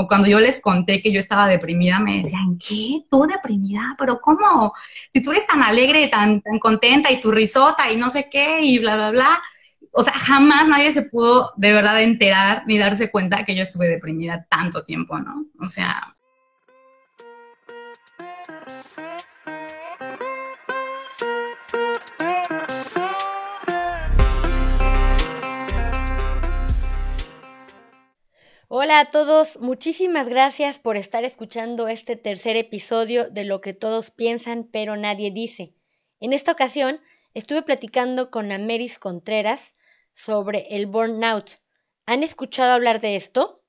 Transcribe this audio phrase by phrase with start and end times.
[0.00, 3.02] o cuando yo les conté que yo estaba deprimida, me decían, ¿qué?
[3.10, 3.94] ¿Tú deprimida?
[3.98, 4.72] ¿Pero cómo?
[5.12, 8.62] Si tú eres tan alegre, tan, tan contenta y tu risota y no sé qué
[8.62, 9.42] y bla, bla, bla.
[9.92, 13.88] O sea, jamás nadie se pudo de verdad enterar ni darse cuenta que yo estuve
[13.88, 15.44] deprimida tanto tiempo, ¿no?
[15.60, 16.16] O sea,
[28.72, 34.12] Hola a todos, muchísimas gracias por estar escuchando este tercer episodio de Lo que todos
[34.12, 35.74] piensan pero nadie dice.
[36.20, 37.00] En esta ocasión
[37.34, 39.74] estuve platicando con Ameris Contreras
[40.14, 41.58] sobre el burnout.
[42.06, 43.64] ¿Han escuchado hablar de esto?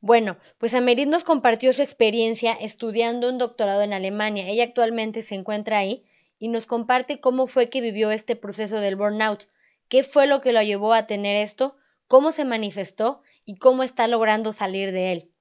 [0.00, 4.46] Bueno, pues Ameris nos compartió su experiencia estudiando un doctorado en Alemania.
[4.46, 6.04] Ella actualmente se encuentra ahí
[6.38, 9.48] y nos comparte cómo fue que vivió este proceso del burnout,
[9.88, 11.74] qué fue lo que lo llevó a tener esto
[12.12, 15.32] cómo se manifestó y cómo está logrando salir de él.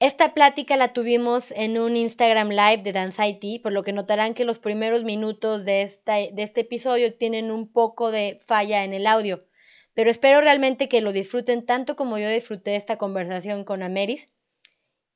[0.00, 4.44] Esta plática la tuvimos en un Instagram Live de Danzaiti, por lo que notarán que
[4.44, 9.46] los primeros minutos de, de este episodio tienen un poco de falla en el audio,
[9.92, 14.28] pero espero realmente que lo disfruten tanto como yo disfruté esta conversación con Ameris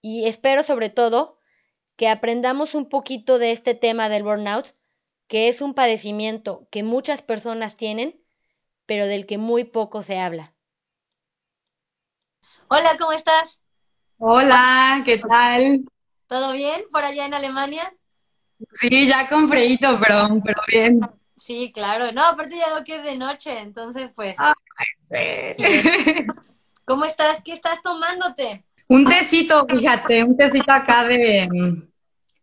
[0.00, 1.40] y espero sobre todo
[1.96, 4.76] que aprendamos un poquito de este tema del burnout,
[5.26, 8.22] que es un padecimiento que muchas personas tienen
[8.88, 10.54] pero del que muy poco se habla.
[12.68, 13.60] Hola, ¿cómo estás?
[14.16, 15.84] Hola, ¿qué tal?
[16.26, 17.92] ¿Todo bien por allá en Alemania?
[18.80, 21.00] Sí, ya con freíto, pero, pero bien.
[21.36, 22.12] Sí, claro.
[22.12, 24.36] No, aparte ya veo que es de noche, entonces pues.
[24.38, 25.54] Ay,
[26.86, 27.42] ¿Cómo estás?
[27.44, 28.64] ¿Qué estás tomándote?
[28.88, 31.46] Un tecito, fíjate, un tecito acá de,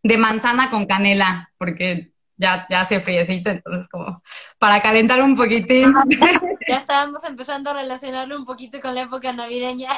[0.00, 4.20] de manzana con canela, porque ya, ya hace friecito, entonces como
[4.58, 5.92] para calentar un poquitín.
[6.68, 9.88] Ya estábamos empezando a relacionarlo un poquito con la época navideña.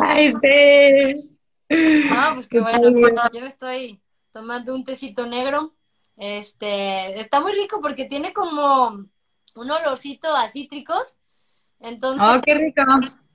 [0.00, 1.40] Ay, sí.
[2.12, 2.92] Ah, pues qué bueno.
[3.32, 5.74] Yo estoy tomando un tecito negro.
[6.16, 11.16] Este, está muy rico porque tiene como un olorcito a cítricos.
[11.80, 12.82] Entonces, oh, qué rico.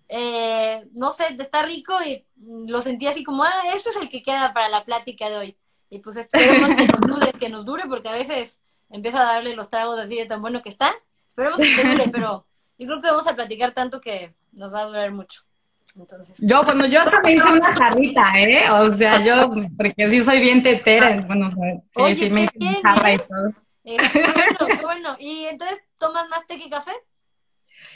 [0.08, 2.26] Eh, no sé, está rico y
[2.68, 5.58] lo sentí así como, ah, esto es el que queda para la plática de hoy.
[5.90, 8.60] Y pues esperemos que nos dure, que nos dure, porque a veces
[8.90, 10.92] empieza a darle los tragos así de tan bueno que está.
[11.30, 12.46] Esperemos que dure, pero
[12.78, 15.44] yo creo que vamos a platicar tanto que nos va a durar mucho.
[15.98, 16.38] Entonces.
[16.40, 18.70] Yo, bueno, yo hasta me hice una jarrita, ¿eh?
[18.70, 23.14] O sea, yo, porque sí soy bien tetera, bueno, sí, sí me hice una jarra
[23.14, 23.54] y todo.
[23.86, 23.98] Eh,
[24.58, 25.16] bueno, bueno.
[25.20, 26.92] ¿Y entonces tomas más té que café?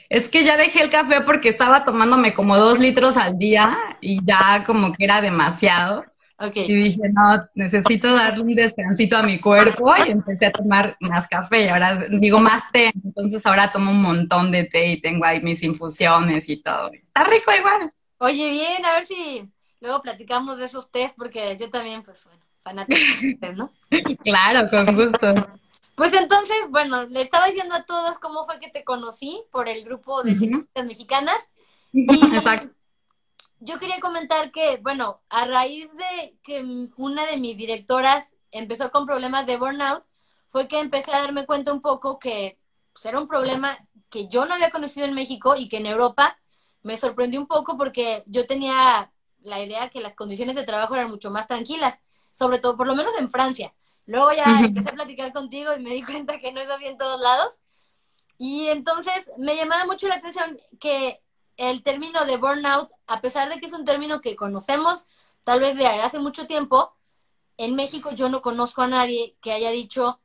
[0.08, 4.24] Es que ya dejé el café porque estaba tomándome como dos litros al día y
[4.26, 6.06] ya como que era demasiado.
[6.54, 11.28] Y dije, no, necesito darle un descansito a mi cuerpo y empecé a tomar más
[11.28, 12.92] café y ahora digo más té.
[13.04, 16.92] Entonces ahora tomo un montón de té y tengo ahí mis infusiones y todo.
[16.94, 17.92] Está rico igual.
[18.20, 19.52] Oye, bien, a ver si
[19.82, 23.72] luego platicamos de esos tés porque yo también, pues bueno, fanática de ¿no?
[24.24, 25.34] claro, con gusto.
[25.96, 29.84] Pues entonces, bueno, le estaba diciendo a todos cómo fue que te conocí por el
[29.84, 31.50] grupo de uh mexicanas.
[31.94, 32.79] Exacto
[33.60, 36.64] yo quería comentar que, bueno, a raíz de que
[36.98, 40.04] una de mis directoras empezó con problemas de burnout,
[40.50, 42.58] fue que empecé a darme cuenta un poco que
[42.94, 43.78] pues, era un problema
[44.10, 46.40] que yo no había conocido en México y que en Europa
[46.82, 49.12] me sorprendió un poco porque yo tenía
[49.42, 52.00] la idea que las condiciones de trabajo eran mucho más tranquilas,
[52.32, 53.74] sobre todo, por lo menos en Francia.
[54.06, 56.98] Luego ya empecé a platicar contigo y me di cuenta que no es así en
[56.98, 57.60] todos lados.
[58.38, 61.22] Y entonces me llamaba mucho la atención que
[61.60, 65.06] el término de burnout, a pesar de que es un término que conocemos
[65.44, 66.96] tal vez de hace mucho tiempo,
[67.58, 70.22] en México yo no conozco a nadie que haya dicho,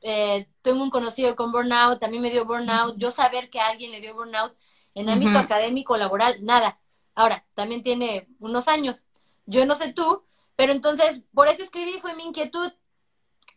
[0.00, 3.68] eh, tengo un conocido con burnout, a mí me dio burnout, yo saber que a
[3.68, 4.56] alguien le dio burnout
[4.94, 6.80] en ámbito académico, laboral, nada.
[7.14, 9.04] Ahora, también tiene unos años.
[9.44, 10.24] Yo no sé tú,
[10.56, 12.72] pero entonces, por eso escribí, fue mi inquietud.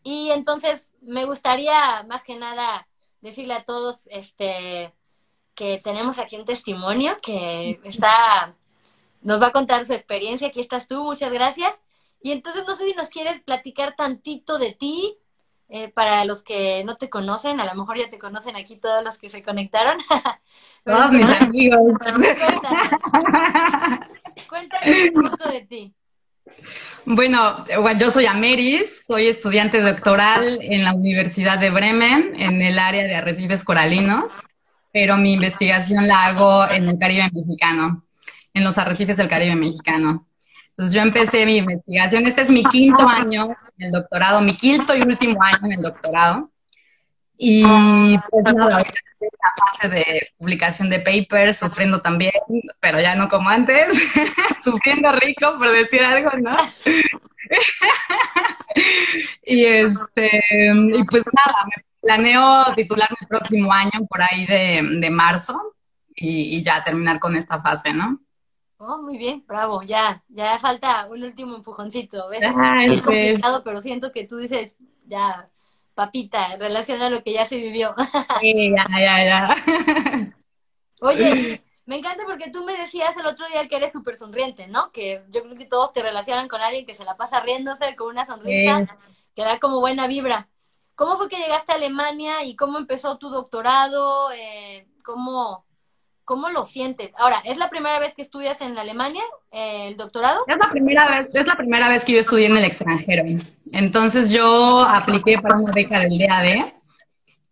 [0.03, 2.87] Y entonces me gustaría más que nada
[3.21, 4.93] decirle a todos, este,
[5.59, 8.55] que tenemos aquí un testimonio que está,
[9.21, 10.47] nos va a contar su experiencia.
[10.47, 11.75] Aquí estás tú, muchas gracias.
[12.21, 15.17] Y entonces no sé si nos quieres platicar tantito de ti,
[15.67, 19.03] eh, para los que no te conocen, a lo mejor ya te conocen aquí todos
[19.03, 19.97] los que se conectaron.
[20.85, 21.91] Todos mis amigos.
[24.49, 25.93] Cuéntame, un poco de ti.
[27.05, 27.65] Bueno,
[27.99, 33.15] yo soy Ameris, soy estudiante doctoral en la Universidad de Bremen, en el área de
[33.15, 34.43] arrecifes coralinos
[34.91, 38.05] pero mi investigación la hago en el Caribe mexicano,
[38.53, 40.27] en los arrecifes del Caribe mexicano.
[40.69, 44.95] Entonces yo empecé mi investigación, este es mi quinto año en el doctorado, mi quinto
[44.95, 46.49] y último año en el doctorado.
[47.37, 47.63] Y
[48.29, 52.33] pues nada, la fase de publicación de papers, sufriendo también,
[52.79, 53.87] pero ya no como antes,
[54.63, 56.55] sufriendo rico, por decir algo, ¿no?
[59.45, 60.41] y este,
[60.93, 65.75] y pues nada, me planeo titularme el próximo año, por ahí de, marzo,
[66.15, 68.19] y, ya terminar con esta fase, ¿no?
[68.77, 72.41] Oh, muy bien, bravo, ya, ya falta un último empujoncito, ¿ves?
[72.85, 74.71] es complicado, pero siento que tú dices,
[75.05, 75.49] ya,
[75.93, 77.93] papita, en relación a lo que ya se vivió.
[78.39, 79.55] Sí, ya, ya, ya.
[81.01, 84.91] Oye, me encanta porque tú me decías el otro día que eres súper sonriente, ¿no?
[84.91, 88.09] Que yo creo que todos te relacionan con alguien que se la pasa riéndose con
[88.09, 88.85] una sonrisa
[89.35, 90.47] que da como buena vibra.
[90.99, 94.33] ¿Cómo fue que llegaste a Alemania y cómo empezó tu doctorado?
[94.33, 95.63] Eh, ¿cómo,
[96.25, 97.11] ¿Cómo lo sientes?
[97.17, 100.43] Ahora, ¿es la primera vez que estudias en Alemania eh, el doctorado?
[100.45, 103.23] Es la primera vez, es la primera vez que yo estudié en el extranjero.
[103.71, 106.73] Entonces yo apliqué para una beca del DAD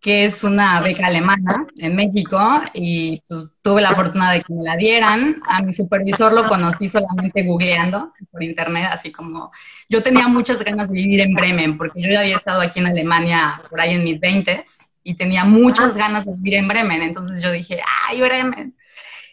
[0.00, 2.38] que es una beca alemana en México
[2.72, 5.40] y pues tuve la fortuna de que me la dieran.
[5.46, 9.50] A mi supervisor lo conocí solamente googleando por internet, así como
[9.88, 12.86] yo tenía muchas ganas de vivir en Bremen porque yo ya había estado aquí en
[12.86, 14.62] Alemania por ahí en mis 20
[15.02, 18.74] y tenía muchas ganas de vivir en Bremen, entonces yo dije, ay, Bremen.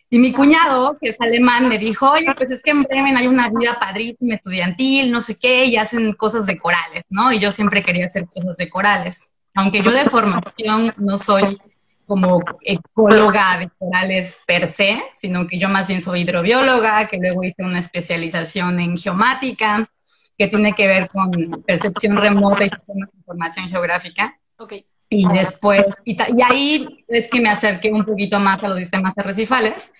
[0.09, 3.27] Y mi cuñado, que es alemán, me dijo, oye, pues es que en Bremen hay
[3.27, 7.33] una vida padrísima, estudiantil, no sé qué, y hacen cosas de corales, ¿no?
[7.33, 11.57] Y yo siempre quería hacer cosas de corales aunque yo de formación no soy
[12.05, 17.43] como ecóloga de corales per se, sino que yo más bien soy hidrobióloga, que luego
[17.43, 19.89] hice una especialización en geomática,
[20.37, 21.31] que tiene que ver con
[21.65, 24.37] percepción remota y sistemas de información geográfica.
[24.57, 24.85] Okay.
[25.09, 29.91] Y después, y, ahí es que me acerqué un poquito más a los sistemas arrecifales,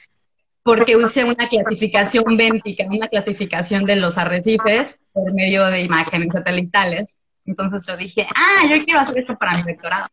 [0.64, 7.20] porque hice una clasificación béntica, una clasificación de los arrecifes por medio de imágenes satelitales.
[7.46, 10.08] Entonces yo dije, ah, yo quiero hacer esto para mi doctorado.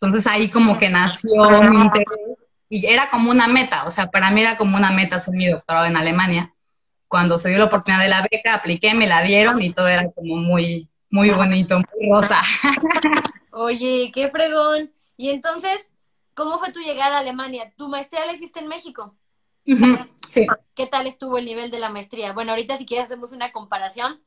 [0.00, 2.36] Entonces ahí como que nació mi interés
[2.68, 5.46] y era como una meta, o sea, para mí era como una meta hacer mi
[5.46, 6.52] doctorado en Alemania.
[7.08, 10.10] Cuando se dio la oportunidad de la beca, apliqué, me la dieron y todo era
[10.10, 12.42] como muy, muy bonito, muy rosa.
[13.52, 14.92] Oye, qué fregón.
[15.16, 15.88] Y entonces,
[16.34, 17.72] ¿cómo fue tu llegada a Alemania?
[17.76, 19.16] ¿Tu maestría la hiciste en México?
[20.28, 20.46] Sí.
[20.74, 22.32] ¿Qué tal estuvo el nivel de la maestría?
[22.32, 24.20] Bueno, ahorita si quieres hacemos una comparación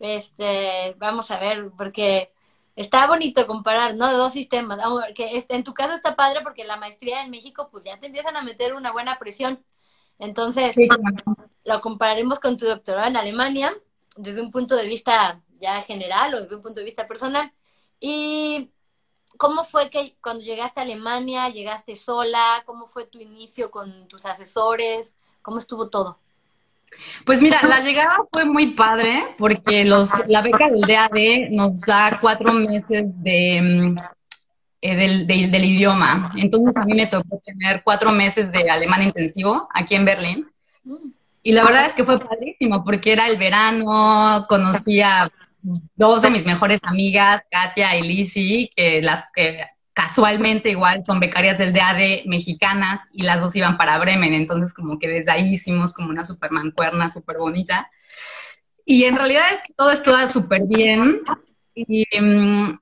[0.00, 2.32] este, vamos a ver, porque
[2.74, 4.12] está bonito comparar, ¿no?
[4.12, 4.80] Dos sistemas.
[5.14, 8.36] Que en tu caso está padre porque la maestría en México, pues ya te empiezan
[8.36, 9.62] a meter una buena presión.
[10.18, 10.76] Entonces,
[11.64, 13.74] lo compararemos con tu doctorado en Alemania
[14.16, 17.52] desde un punto de vista ya general o desde un punto de vista personal.
[18.00, 18.70] ¿Y
[19.36, 22.62] cómo fue que cuando llegaste a Alemania, llegaste sola?
[22.64, 25.16] ¿Cómo fue tu inicio con tus asesores?
[25.42, 26.18] ¿Cómo estuvo todo?
[27.24, 32.18] Pues mira, la llegada fue muy padre porque los, la beca del DAD nos da
[32.20, 33.98] cuatro meses de, mm,
[34.82, 36.30] eh, del, del, idioma.
[36.36, 40.50] Entonces a mí me tocó tener cuatro meses de alemán intensivo aquí en Berlín.
[41.42, 45.30] Y la verdad es que fue padrísimo porque era el verano, conocí a
[45.96, 49.64] dos de mis mejores amigas, Katia y Lizzie, que las que
[50.00, 54.98] casualmente igual son becarias del DAD mexicanas y las dos iban para Bremen, entonces como
[54.98, 57.90] que desde ahí hicimos como una super mancuerna súper bonita.
[58.86, 61.20] Y en realidad es todo estuvo súper bien,
[61.76, 62.78] mm,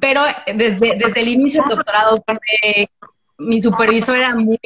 [0.00, 2.24] pero desde, desde el inicio del doctorado
[3.36, 4.58] mi supervisor era muy,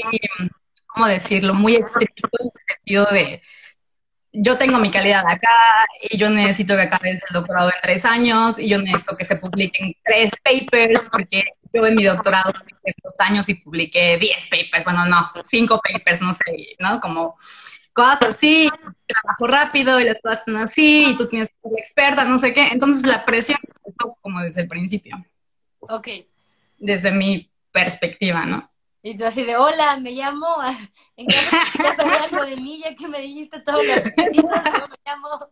[0.86, 3.42] ¿cómo decirlo?, muy estricto en el sentido de
[4.32, 5.48] yo tengo mi calidad acá
[6.08, 9.36] y yo necesito que acabes el doctorado en tres años y yo necesito que se
[9.36, 11.44] publiquen tres papers porque
[11.76, 16.20] yo en mi doctorado publiqué dos años y publiqué diez papers, bueno, no, cinco papers,
[16.20, 17.00] no sé, ¿no?
[17.00, 17.34] Como
[17.92, 18.68] cosas así,
[19.06, 22.52] trabajo rápido y las cosas son así y tú tienes que ser experta, no sé
[22.52, 22.68] qué.
[22.68, 23.58] Entonces la presión
[24.20, 25.16] como desde el principio.
[25.80, 26.08] Ok.
[26.78, 28.70] Desde mi perspectiva, ¿no?
[29.02, 30.56] Y tú así de, hola, me llamo,
[31.16, 34.96] en caso estás hablando de mí, ya que me dijiste todo lo que yo me
[35.06, 35.50] llamo.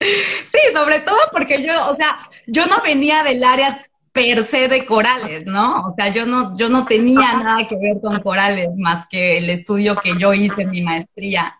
[0.00, 3.87] Sí, sobre todo porque yo, o sea, yo no venía del área
[4.18, 5.86] per se de corales, ¿no?
[5.86, 9.48] O sea, yo no, yo no tenía nada que ver con corales más que el
[9.48, 11.54] estudio que yo hice en mi maestría,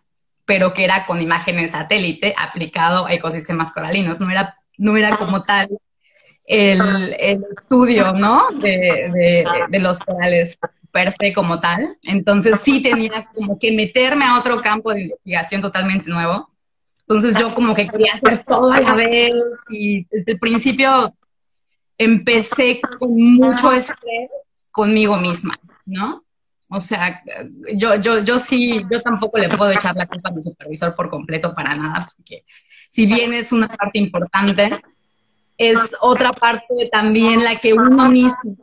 [0.44, 5.44] pero que era con imágenes satélite aplicado a ecosistemas coralinos, no era, no era como
[5.44, 5.68] tal
[6.44, 7.14] el,
[7.52, 8.50] estudio, ¿no?
[8.50, 10.58] De, de los corales
[10.90, 11.96] per se como tal.
[12.04, 16.50] Entonces sí tenía como que meterme a otro campo de investigación totalmente nuevo.
[17.00, 19.32] Entonces yo como que quería hacer todo a la vez
[19.70, 21.12] y desde el principio
[21.98, 24.30] empecé con mucho estrés
[24.70, 26.24] conmigo misma, ¿no?
[26.70, 27.22] O sea,
[27.74, 31.10] yo, yo, yo sí, yo tampoco le puedo echar la culpa a mi supervisor por
[31.10, 32.44] completo para nada, porque
[32.88, 34.70] si bien es una parte importante,
[35.56, 38.56] es otra parte también la que uno mismo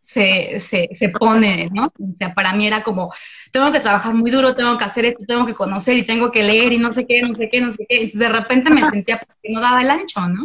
[0.00, 1.86] se, se, se, pone, ¿no?
[1.86, 3.12] O sea, para mí era como,
[3.50, 6.44] tengo que trabajar muy duro, tengo que hacer esto, tengo que conocer y tengo que
[6.44, 8.02] leer y no sé qué, no sé qué, no sé qué.
[8.04, 10.42] Y de repente me sentía que no daba el ancho, ¿no?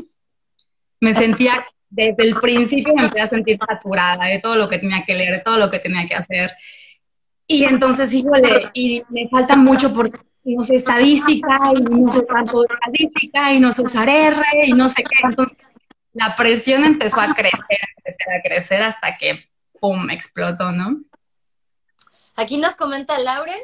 [1.00, 5.04] Me sentía, desde el principio me empecé a sentir saturada de todo lo que tenía
[5.06, 6.52] que leer, de todo lo que tenía que hacer.
[7.46, 12.64] Y entonces, híjole, y me falta mucho porque no sé estadística y no sé tanto
[12.64, 15.16] estadística y no sé usar R y no sé qué.
[15.22, 15.58] Entonces,
[16.14, 19.46] la presión empezó a crecer, a crecer, a crecer hasta que,
[19.80, 20.98] ¡pum!, explotó, ¿no?
[22.38, 23.60] Aquí nos comenta Lauren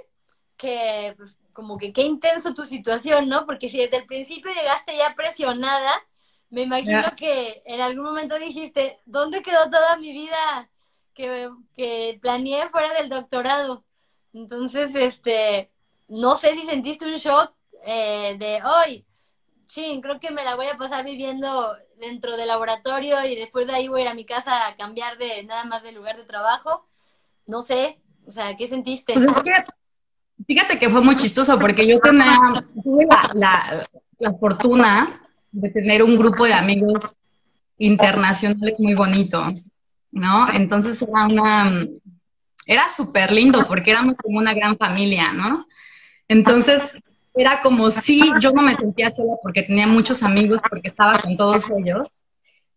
[0.58, 3.46] que, pues, como que qué intenso tu situación, ¿no?
[3.46, 5.94] Porque si desde el principio llegaste ya presionada,
[6.50, 10.70] me imagino que en algún momento dijiste, ¿dónde quedó toda mi vida?
[11.18, 13.84] que, que planeé fuera del doctorado.
[14.34, 15.72] Entonces, este,
[16.08, 19.06] no sé si sentiste un shock eh, de hoy,
[19.66, 23.74] sí, creo que me la voy a pasar viviendo dentro del laboratorio y después de
[23.74, 26.24] ahí voy a ir a mi casa a cambiar de nada más de lugar de
[26.24, 26.88] trabajo.
[27.48, 29.14] No sé, o sea, ¿qué sentiste?
[29.14, 29.26] Pues
[30.46, 32.38] fíjate que fue muy chistoso porque yo tenía,
[32.84, 33.84] tuve la,
[34.20, 35.20] la fortuna
[35.52, 37.16] de tener un grupo de amigos
[37.78, 39.44] internacionales muy bonito.
[40.12, 40.46] ¿no?
[40.54, 41.72] Entonces era una,
[42.66, 45.68] era súper lindo porque éramos como una gran familia, ¿no?
[46.28, 47.02] Entonces
[47.36, 51.38] era como si yo no me sentía sola porque tenía muchos amigos, porque estaba con
[51.38, 52.08] todos ellos,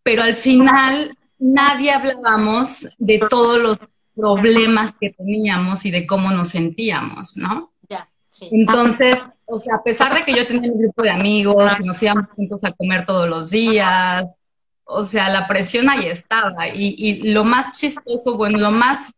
[0.03, 3.79] pero al final nadie hablábamos de todos los
[4.15, 7.73] problemas que teníamos y de cómo nos sentíamos, ¿no?
[7.89, 8.49] Ya, sí.
[8.53, 9.19] Entonces,
[9.51, 12.65] o sea, a pesar de que yo tenía un grupo de amigos, nos íbamos juntos
[12.65, 14.39] a comer todos los días,
[14.85, 16.69] o sea, la presión ahí estaba.
[16.69, 19.13] Y, lo más chistoso, bueno, lo más,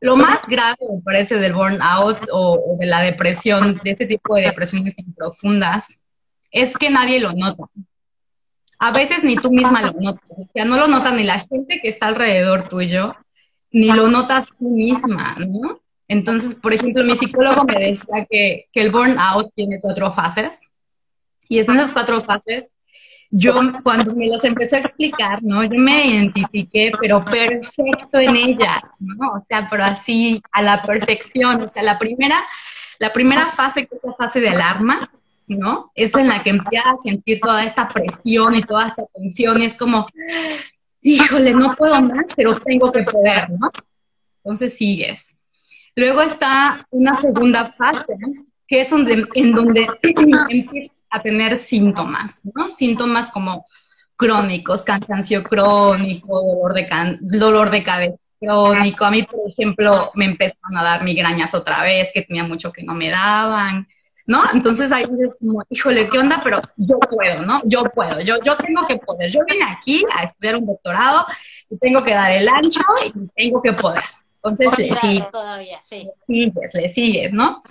[0.00, 4.42] lo más grave, me parece, del burnout o, de la depresión, de este tipo de
[4.42, 6.00] depresiones tan profundas,
[6.50, 7.64] es que nadie lo nota.
[8.78, 10.38] A veces ni tú misma lo notas.
[10.38, 13.14] O sea, no lo nota ni la gente que está alrededor tuyo,
[13.70, 15.80] ni lo notas tú misma, ¿no?
[16.08, 20.60] Entonces, por ejemplo, mi psicólogo me decía que, el burnout tiene cuatro fases.
[21.48, 22.74] Y en esas cuatro fases
[23.36, 25.64] yo cuando me las empecé a explicar, ¿no?
[25.64, 29.32] Yo me identifiqué, pero perfecto en ella, ¿no?
[29.32, 31.60] O sea, pero así a la perfección.
[31.60, 32.40] O sea, la primera,
[33.00, 35.10] la primera fase, que es la fase de alarma,
[35.48, 35.90] ¿no?
[35.96, 39.64] Es en la que empiezas a sentir toda esta presión y toda esta tensión y
[39.64, 40.06] es como,
[41.02, 43.70] híjole, no puedo más, pero tengo que poder, ¿no?
[44.44, 45.33] Entonces sigues.
[45.96, 48.14] Luego está una segunda fase,
[48.66, 52.70] que es donde, en donde empiezas a tener síntomas, ¿no?
[52.70, 53.66] Síntomas como
[54.16, 59.04] crónicos, cansancio crónico, dolor de, dolor de cabeza crónico.
[59.04, 62.82] A mí, por ejemplo, me empezaron a dar migrañas otra vez, que tenía mucho que
[62.82, 63.86] no me daban,
[64.26, 64.42] ¿no?
[64.52, 66.40] Entonces ahí dices como, híjole, ¿qué onda?
[66.42, 67.60] Pero yo puedo, ¿no?
[67.64, 69.30] Yo puedo, yo, yo tengo que poder.
[69.30, 71.26] Yo vine aquí a estudiar un doctorado
[71.70, 74.02] y tengo que dar el ancho y tengo que poder.
[74.44, 76.04] Entonces le sigues, todavía, sí.
[76.04, 77.62] le sigues, le sigues, ¿no?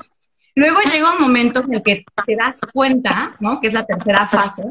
[0.56, 3.62] Luego llega un momento en el que te das cuenta, ¿no?
[3.62, 4.63] Que es la tercera fase,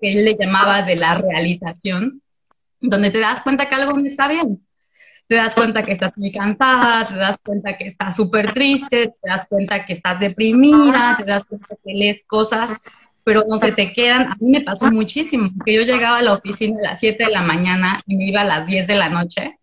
[0.00, 2.22] que él le llamaba de la realización,
[2.80, 4.66] donde te das cuenta que algo no está bien.
[5.26, 9.28] Te das cuenta que estás muy cansada, te das cuenta que estás súper triste, te
[9.28, 12.78] das cuenta que estás deprimida, te das cuenta que lees cosas,
[13.22, 14.22] pero no se te quedan.
[14.22, 17.30] A mí me pasó muchísimo, que yo llegaba a la oficina a las 7 de
[17.30, 19.59] la mañana y me iba a las 10 de la noche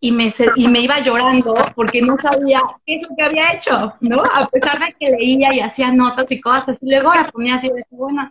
[0.00, 3.94] y me, y me iba llorando porque no sabía qué es lo que había hecho,
[4.00, 4.22] ¿no?
[4.22, 7.68] A pesar de que leía y hacía notas y cosas así, luego la ponía así
[7.68, 8.30] de bueno,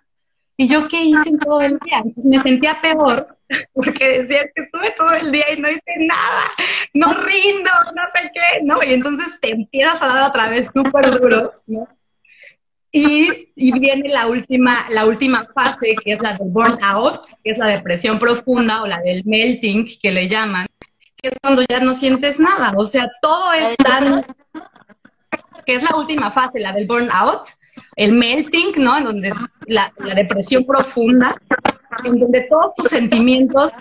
[0.57, 1.97] ¿y yo qué hice todo el día?
[1.97, 3.35] Entonces me sentía peor
[3.73, 6.43] porque decía que estuve todo el día y no hice nada,
[6.93, 8.83] no rindo, no sé qué, ¿no?
[8.83, 11.87] Y entonces te empiezas a dar otra vez súper duro, ¿no?
[12.91, 17.57] Y, y, viene la última, la última fase, que es la del burnout, que es
[17.57, 20.65] la depresión profunda o la del melting, que le llaman,
[21.27, 22.73] es cuando ya no sientes nada.
[22.77, 24.25] O sea, todo es tan.
[25.65, 27.47] que es la última fase, la del burnout,
[27.95, 28.97] el melting, ¿no?
[28.97, 29.33] En donde
[29.67, 31.35] la, depresión profunda,
[32.03, 33.71] en donde todos tus sentimientos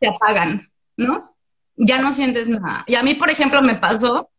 [0.00, 1.34] se apagan, ¿no?
[1.76, 2.84] Ya no sientes nada.
[2.86, 4.30] Y a mí, por ejemplo, me pasó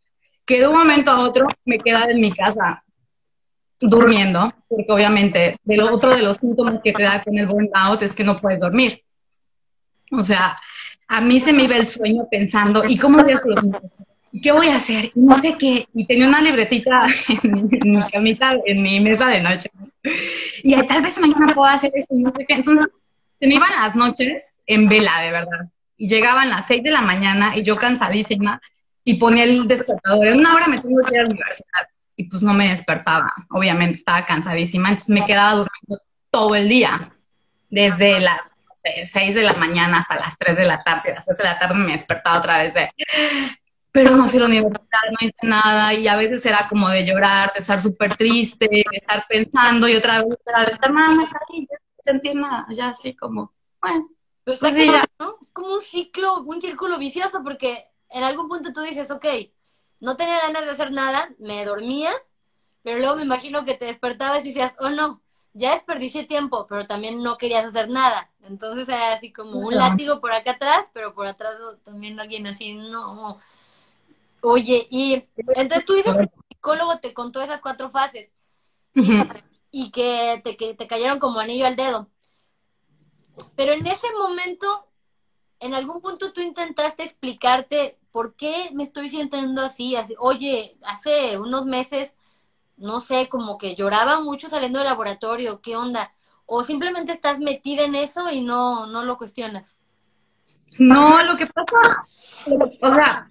[0.45, 2.83] que de un momento a otro me quedaba en mi casa
[3.79, 8.01] durmiendo, porque obviamente de lo otro de los síntomas que te da con el burnout
[8.01, 9.03] es que no puedes dormir.
[10.11, 10.57] O sea,
[11.07, 13.41] a mí se me iba el sueño pensando, ¿y cómo voy a
[14.41, 15.05] ¿Qué voy a hacer?
[15.15, 15.87] Y no sé qué.
[15.93, 16.99] Y tenía una libretita
[17.43, 19.71] en mi, camita, en mi mesa de noche.
[20.63, 22.55] Y tal vez mañana puedo hacer esto no sé qué.
[22.55, 22.87] Entonces,
[23.39, 25.69] se me iban las noches en vela, de verdad.
[25.97, 28.61] Y llegaban las seis de la mañana y yo cansadísima
[29.03, 30.27] y ponía el despertador.
[30.27, 31.87] En una hora me tengo que ir a la universidad.
[32.15, 33.31] Y pues no me despertaba.
[33.49, 34.89] Obviamente estaba cansadísima.
[34.89, 37.11] Entonces me quedaba durmiendo todo el día.
[37.69, 38.53] Desde las
[39.05, 41.11] 6 de la mañana hasta las 3 de la tarde.
[41.11, 42.89] A las 3 de la tarde me despertaba otra vez de,
[43.91, 45.93] pero no fui a la universidad, no hice nada.
[45.93, 49.87] Y a veces era como de llorar, de estar súper triste, de estar pensando.
[49.87, 52.67] Y otra vez era de estar, nada, me caí, ya no sentí nada.
[52.69, 54.09] Ya así como, bueno.
[54.43, 55.03] Pues, pues sí, ya.
[55.19, 55.37] ¿no?
[55.41, 59.25] Es como un ciclo, un círculo vicioso, porque en algún punto tú dices, ok,
[59.99, 62.11] no tenía ganas de hacer nada, me dormía,
[62.83, 65.21] pero luego me imagino que te despertabas y decías, oh no,
[65.57, 68.31] ya desperdicié tiempo, pero también no querías hacer nada.
[68.43, 72.75] Entonces era así como un látigo por acá atrás, pero por atrás también alguien así,
[72.75, 73.39] no.
[74.41, 78.29] Oye, y entonces tú dices que el psicólogo te contó esas cuatro fases
[79.71, 82.09] y, que, te, que te cayeron como anillo al dedo.
[83.55, 84.87] Pero en ese momento,
[85.59, 90.15] en algún punto tú intentaste explicarte por qué me estoy sintiendo así, así.
[90.19, 92.13] Oye, hace unos meses
[92.77, 96.13] no sé, como que lloraba mucho saliendo del laboratorio, ¿qué onda?
[96.45, 99.75] O simplemente estás metida en eso y no, no lo cuestionas.
[100.77, 102.03] No, lo que pasa,
[102.81, 103.29] o sea,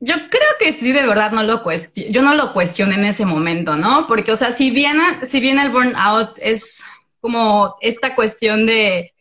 [0.00, 3.26] yo creo que sí, de verdad no lo cuestiono, yo no lo cuestioné en ese
[3.26, 4.06] momento, ¿no?
[4.06, 6.82] Porque, o sea, si bien, si bien el burnout es
[7.20, 9.12] como esta cuestión de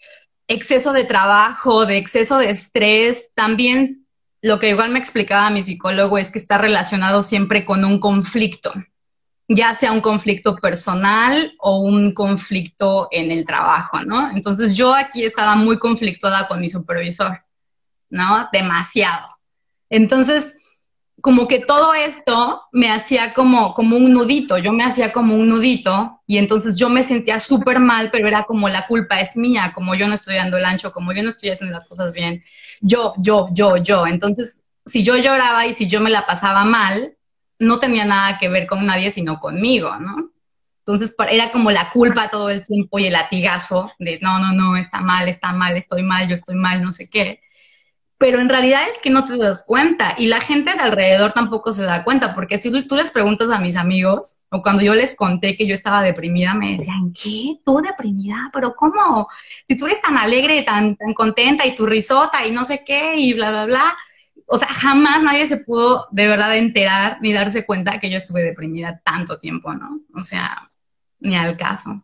[0.48, 4.08] exceso de trabajo, de exceso de estrés, también
[4.42, 8.72] lo que igual me explicaba mi psicólogo es que está relacionado siempre con un conflicto
[9.50, 14.30] ya sea un conflicto personal o un conflicto en el trabajo, ¿no?
[14.32, 17.44] Entonces yo aquí estaba muy conflictuada con mi supervisor,
[18.12, 18.48] ¿no?
[18.54, 19.26] Demasiado.
[19.90, 20.56] Entonces,
[21.20, 25.50] como que todo esto me hacía como, como un nudito, yo me hacía como un
[25.50, 29.72] nudito y entonces yo me sentía súper mal, pero era como la culpa es mía,
[29.74, 32.44] como yo no estoy dando el ancho, como yo no estoy haciendo las cosas bien,
[32.82, 34.06] yo, yo, yo, yo.
[34.06, 37.16] Entonces, si yo lloraba y si yo me la pasaba mal,
[37.60, 40.32] no tenía nada que ver con nadie, sino conmigo, ¿no?
[40.80, 44.76] Entonces era como la culpa todo el tiempo y el latigazo de, no, no, no,
[44.76, 47.42] está mal, está mal, estoy mal, yo estoy mal, no sé qué.
[48.18, 51.72] Pero en realidad es que no te das cuenta y la gente de alrededor tampoco
[51.74, 55.16] se da cuenta, porque si tú les preguntas a mis amigos, o cuando yo les
[55.16, 57.60] conté que yo estaba deprimida, me decían, ¿qué?
[57.64, 58.50] ¿Tú deprimida?
[58.52, 59.30] ¿Pero cómo?
[59.68, 63.16] Si tú eres tan alegre, tan, tan contenta y tu risota y no sé qué
[63.18, 63.98] y bla, bla, bla
[64.52, 68.42] o sea, jamás nadie se pudo de verdad enterar ni darse cuenta que yo estuve
[68.42, 70.02] deprimida tanto tiempo, ¿no?
[70.16, 70.72] O sea,
[71.20, 72.04] ni al caso.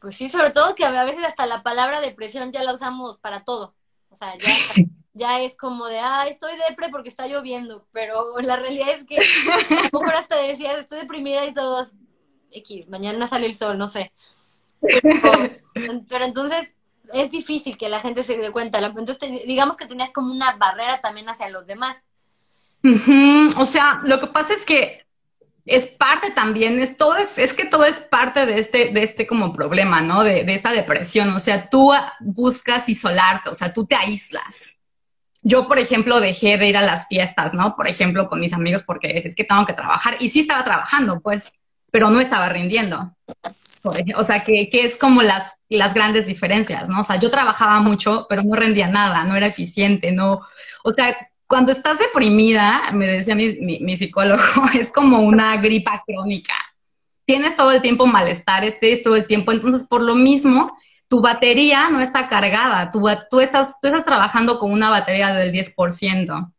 [0.00, 3.40] Pues sí, sobre todo que a veces hasta la palabra depresión ya la usamos para
[3.40, 3.76] todo.
[4.08, 8.56] O sea, ya, ya es como de, ah, estoy depre porque está lloviendo, pero la
[8.56, 11.92] realidad es que a lo mejor hasta decías, estoy deprimida y todos,
[12.50, 14.12] X, mañana sale el sol, no sé.
[14.80, 16.74] pero entonces,
[17.12, 18.78] es difícil que la gente se dé cuenta.
[18.78, 21.96] Entonces, digamos que tenías como una barrera también hacia los demás.
[23.56, 25.04] O sea, lo que pasa es que
[25.66, 29.26] es parte también, es todo, es, es, que todo es parte de este, de este
[29.26, 30.24] como problema, ¿no?
[30.24, 31.30] De, de esta depresión.
[31.34, 34.76] O sea, tú buscas isolarte, o sea, tú te aíslas.
[35.42, 37.76] Yo, por ejemplo, dejé de ir a las fiestas, ¿no?
[37.76, 40.16] Por ejemplo, con mis amigos porque es, es que tengo que trabajar.
[40.20, 41.52] Y sí estaba trabajando, pues,
[41.90, 43.14] pero no estaba rindiendo.
[43.82, 47.00] O sea, que, que, es como las, las grandes diferencias, ¿no?
[47.00, 50.40] O sea, yo trabajaba mucho, pero no rendía nada, no era eficiente, no.
[50.84, 51.16] O sea,
[51.46, 54.42] cuando estás deprimida, me decía mi, mi, psicólogo,
[54.78, 56.54] es como una gripa crónica.
[57.24, 60.76] Tienes todo el tiempo malestar, estés todo el tiempo, entonces por lo mismo,
[61.08, 65.52] tu batería no está cargada, tú, tú, estás, tú estás trabajando con una batería del
[65.52, 66.52] 10%.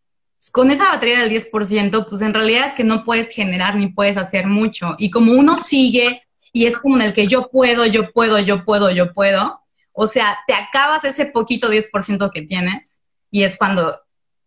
[0.51, 4.17] Con esa batería del 10%, pues en realidad es que no puedes generar ni puedes
[4.17, 4.95] hacer mucho.
[4.97, 8.63] Y como uno sigue y es como en el que yo puedo, yo puedo, yo
[8.63, 9.61] puedo, yo puedo.
[9.93, 13.99] O sea, te acabas ese poquito 10% que tienes y es cuando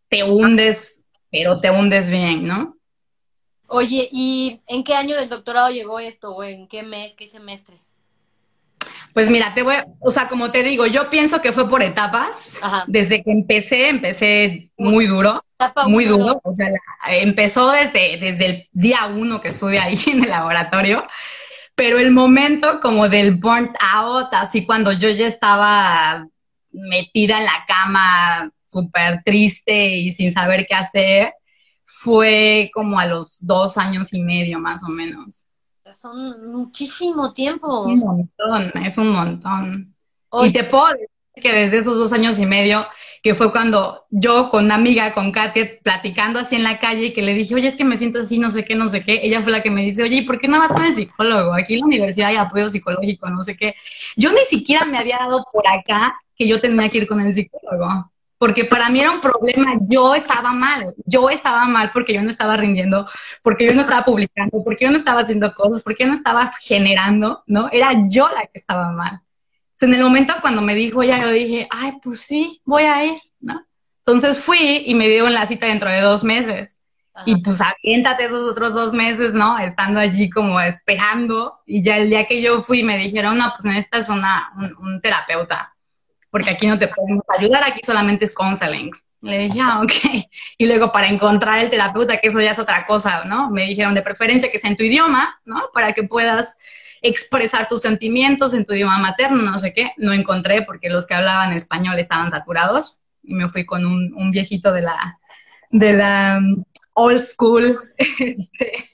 [0.08, 2.76] te hundes, pero te hundes bien, ¿no?
[3.66, 7.76] Oye, ¿y en qué año del doctorado llegó esto o en qué mes, qué semestre?
[9.14, 12.58] Pues mira, te voy, o sea, como te digo, yo pienso que fue por etapas.
[12.88, 15.42] Desde que empecé, empecé muy duro,
[15.86, 16.40] muy duro.
[16.42, 16.68] O sea,
[17.08, 21.06] empezó desde, desde el día uno que estuve ahí en el laboratorio
[21.74, 26.26] pero el momento como del burnt out, así cuando yo ya estaba
[26.70, 31.32] metida en la cama súper triste y sin saber qué hacer,
[31.84, 35.44] fue como a los dos años y medio más o menos.
[35.92, 37.84] Son muchísimo tiempo.
[37.84, 39.94] Un montón, es un montón.
[40.42, 42.86] Y te puedo decir que desde esos dos años y medio
[43.24, 47.12] que fue cuando yo con una amiga, con Katia, platicando así en la calle, y
[47.14, 49.22] que le dije, oye, es que me siento así, no sé qué, no sé qué.
[49.24, 51.54] Ella fue la que me dice, oye, ¿y por qué no vas con el psicólogo?
[51.54, 53.76] Aquí en la universidad hay apoyo psicológico, no sé qué.
[54.14, 57.32] Yo ni siquiera me había dado por acá que yo tenía que ir con el
[57.32, 62.22] psicólogo, porque para mí era un problema, yo estaba mal, yo estaba mal porque yo
[62.22, 63.08] no estaba rindiendo,
[63.42, 66.52] porque yo no estaba publicando, porque yo no estaba haciendo cosas, porque yo no estaba
[66.60, 67.70] generando, ¿no?
[67.72, 69.22] Era yo la que estaba mal.
[69.80, 73.18] En el momento cuando me dijo ya, yo dije, ay, pues sí, voy a ir,
[73.40, 73.64] ¿no?
[74.06, 76.78] Entonces fui y me dieron la cita dentro de dos meses.
[77.26, 79.56] Y pues aviéntate esos otros dos meses, ¿no?
[79.58, 81.60] Estando allí como esperando.
[81.64, 85.74] Y ya el día que yo fui me dijeron, no, pues necesitas una, un, terapeuta.
[86.28, 88.90] Porque aquí no te podemos ayudar, aquí solamente es counseling.
[89.20, 89.92] Le dije, ah, ok.
[90.58, 93.48] Y luego para encontrar el terapeuta, que eso ya es otra cosa, ¿no?
[93.50, 95.70] Me dijeron de preferencia que sea en tu idioma, ¿no?
[95.72, 96.56] Para que puedas
[97.04, 99.92] expresar tus sentimientos en tu idioma materno, no sé qué.
[99.98, 103.00] No encontré porque los que hablaban español estaban saturados.
[103.22, 105.18] Y me fui con un, viejito de la,
[105.70, 106.40] de la
[106.94, 107.78] old school,
[108.18, 108.90] este,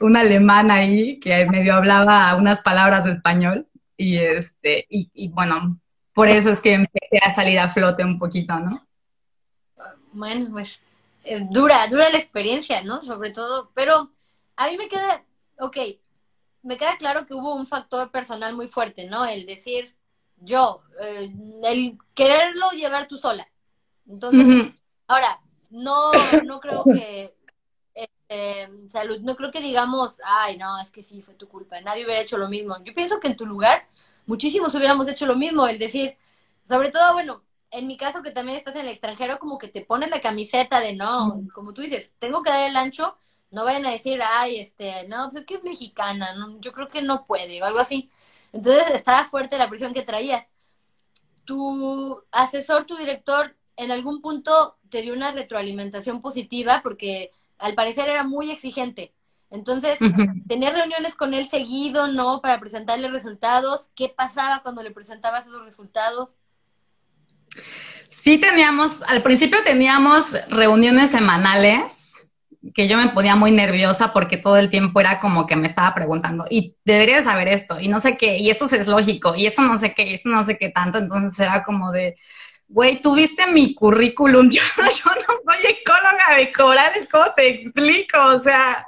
[0.00, 3.66] un alemán ahí que medio hablaba unas palabras de español
[3.96, 5.80] y este y, bueno,
[6.12, 8.80] por eso es que empecé a salir a flote un poquito, ¿no?
[10.12, 10.80] Bueno, pues
[11.24, 13.02] es dura, dura la experiencia, ¿no?
[13.02, 14.12] Sobre todo, pero
[14.56, 15.22] a mí me queda,
[15.58, 15.76] ok,
[16.66, 19.24] me queda claro que hubo un factor personal muy fuerte, ¿no?
[19.24, 19.94] El decir
[20.38, 21.32] yo, eh,
[21.64, 23.48] el quererlo llevar tú sola.
[24.08, 24.74] Entonces,
[25.06, 26.10] ahora, no,
[26.44, 27.34] no creo que
[27.94, 32.04] este, salud, no creo que digamos, ay, no, es que sí, fue tu culpa, nadie
[32.04, 32.76] hubiera hecho lo mismo.
[32.84, 33.86] Yo pienso que en tu lugar,
[34.26, 36.16] muchísimos hubiéramos hecho lo mismo, el decir,
[36.68, 39.82] sobre todo, bueno, en mi caso que también estás en el extranjero, como que te
[39.82, 43.16] pones la camiseta de no, como tú dices, tengo que dar el ancho,
[43.56, 46.88] no vayan a decir, ay, este, no, pues es que es mexicana, no, yo creo
[46.88, 48.10] que no puede, o algo así.
[48.52, 50.46] Entonces estaba fuerte la presión que traías.
[51.46, 58.10] Tu asesor, tu director, en algún punto te dio una retroalimentación positiva porque al parecer
[58.10, 59.14] era muy exigente.
[59.48, 59.98] Entonces,
[60.46, 62.42] tener reuniones con él seguido, ¿no?
[62.42, 63.90] Para presentarle resultados.
[63.94, 66.32] ¿Qué pasaba cuando le presentabas esos resultados?
[68.10, 72.05] Sí teníamos, al principio teníamos reuniones semanales
[72.74, 75.94] que yo me ponía muy nerviosa porque todo el tiempo era como que me estaba
[75.94, 79.62] preguntando, y deberías saber esto, y no sé qué, y esto es lógico, y esto
[79.62, 82.16] no sé qué, y esto no sé qué tanto, entonces era como de,
[82.68, 88.18] güey, tuviste mi currículum, yo, yo no soy ecóloga de corales, ¿cómo te explico?
[88.36, 88.84] O sea,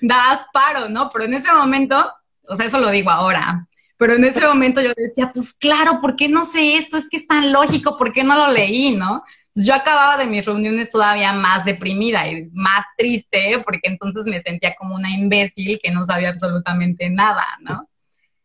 [0.00, 1.08] das paro, ¿no?
[1.10, 2.12] Pero en ese momento,
[2.48, 3.66] o sea, eso lo digo ahora,
[3.96, 6.96] pero en ese momento yo decía, pues claro, ¿por qué no sé esto?
[6.96, 9.22] Es que es tan lógico, ¿por qué no lo leí, no?
[9.54, 14.74] Yo acababa de mis reuniones todavía más deprimida y más triste, porque entonces me sentía
[14.76, 17.88] como una imbécil que no sabía absolutamente nada, ¿no?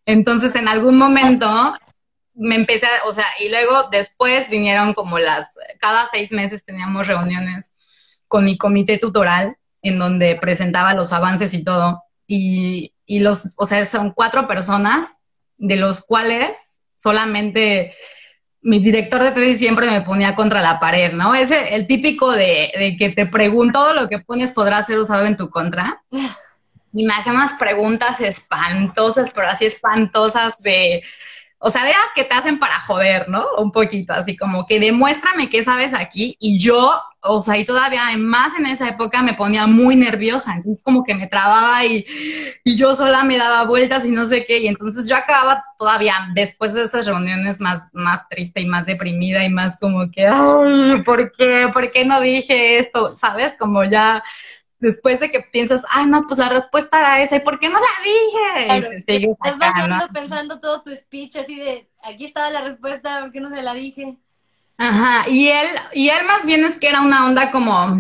[0.05, 1.73] Entonces, en algún momento
[2.33, 7.77] me empecé, o sea, y luego después vinieron como las, cada seis meses teníamos reuniones
[8.27, 12.03] con mi comité tutoral en donde presentaba los avances y todo.
[12.27, 15.15] Y, y los, o sea, son cuatro personas,
[15.57, 17.93] de los cuales solamente
[18.65, 21.36] mi director de tesis siempre me ponía contra la pared, ¿no?
[21.36, 25.25] Ese, el típico de, de que te pregunto, todo lo que pones podrá ser usado
[25.25, 26.04] en tu contra.
[26.97, 31.04] Y me hacía unas preguntas espantosas, pero así espantosas de,
[31.67, 33.43] o sea, de las que te hacen para joder, ¿no?
[33.58, 36.38] Un poquito, así como que demuéstrame qué sabes aquí.
[36.39, 40.84] Y yo, o sea, y todavía más en esa época me ponía muy nerviosa, entonces
[40.84, 42.06] como que me trababa y,
[42.63, 44.60] y yo sola me daba vueltas y no sé qué.
[44.60, 49.43] Y entonces yo acababa todavía después de esas reuniones más, más triste y más deprimida
[49.43, 51.67] y más como que, ay, ¿por qué?
[51.73, 53.17] ¿Por qué no dije esto?
[53.17, 53.56] ¿Sabes?
[53.58, 54.23] Como ya
[54.86, 57.80] después de que piensas, ay, no, pues la respuesta era esa, ¿y por qué no
[57.80, 58.95] la dije?
[59.08, 63.50] estás acá, pensando todo tu speech así de, aquí estaba la respuesta, ¿por qué no
[63.50, 64.15] se la dije?
[64.78, 68.00] Ajá, y él, y él más bien es que era una onda como,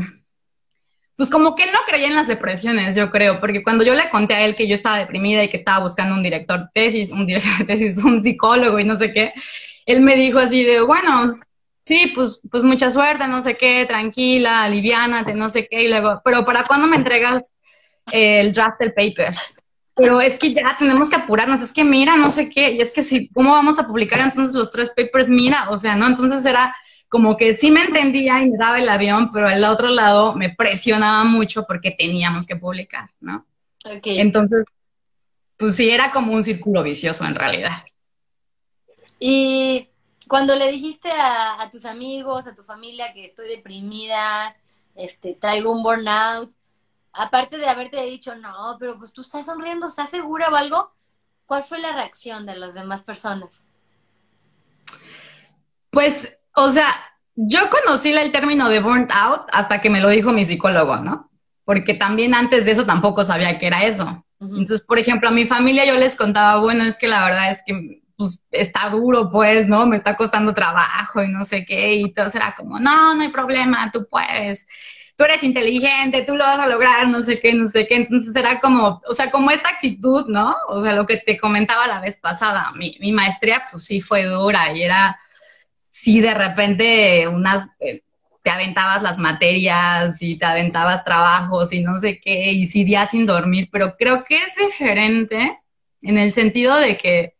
[1.17, 4.09] pues como que él no creía en las depresiones, yo creo, porque cuando yo le
[4.11, 7.09] conté a él que yo estaba deprimida y que estaba buscando un director de tesis,
[7.09, 9.33] un director de tesis, un psicólogo y no sé qué,
[9.87, 11.39] él me dijo así de, bueno,
[11.85, 16.21] sí, pues, pues mucha suerte, no sé qué, tranquila, aliviánate, no sé qué, y luego,
[16.23, 17.53] pero ¿para cuándo me entregas
[18.11, 19.35] el draft del paper?
[19.95, 22.91] Pero es que ya tenemos que apurarnos, es que mira, no sé qué, y es
[22.91, 25.29] que si, ¿cómo vamos a publicar entonces los tres papers?
[25.29, 26.07] Mira, o sea, ¿no?
[26.07, 26.75] Entonces era
[27.07, 30.49] como que sí me entendía y me daba el avión, pero al otro lado me
[30.49, 33.45] presionaba mucho porque teníamos que publicar, ¿no?
[33.85, 34.19] Okay.
[34.19, 34.63] Entonces,
[35.55, 37.85] pues sí, era como un círculo vicioso en realidad.
[39.17, 39.87] Y
[40.27, 44.55] cuando le dijiste a, tus amigos, a tu familia que estoy deprimida,
[44.95, 46.51] este, traigo un burnout,
[47.13, 50.93] aparte de haberte dicho, no, pero pues tú estás sonriendo, ¿estás segura o algo?
[51.45, 53.63] ¿Cuál fue la reacción de las demás personas?
[55.91, 56.87] Pues, o sea,
[57.35, 61.29] yo conocí el término de burnt out hasta que me lo dijo mi psicólogo, ¿no?
[61.63, 64.25] Porque también antes de eso tampoco sabía que era eso.
[64.39, 67.63] Entonces, por ejemplo, a mi familia yo les contaba, bueno, es que la verdad es
[67.65, 69.85] que pues está duro, pues, ¿no?
[69.85, 73.29] Me está costando trabajo y no sé qué, y todo era como, no, no hay
[73.29, 74.67] problema, tú puedes.
[75.15, 77.95] tú eres inteligente, tú lo vas a lograr, no sé qué, no sé qué.
[77.95, 80.55] Entonces era como, o sea, como esta actitud, ¿no?
[80.67, 84.25] O sea, lo que te comentaba la vez pasada, mi, mi maestría pues sí fue
[84.25, 85.17] dura y era,
[85.89, 87.67] sí, de repente unas...
[87.79, 88.01] Eh,
[88.43, 93.09] te aventabas las materias y te aventabas trabajos y no sé qué, y sí días
[93.09, 95.59] sin dormir, pero creo que es diferente
[96.03, 97.34] en el sentido de que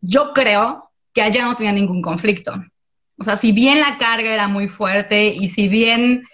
[0.00, 2.52] yo creo que allá no tenía ningún conflicto.
[3.18, 6.24] O sea, si bien la carga era muy fuerte y si bien,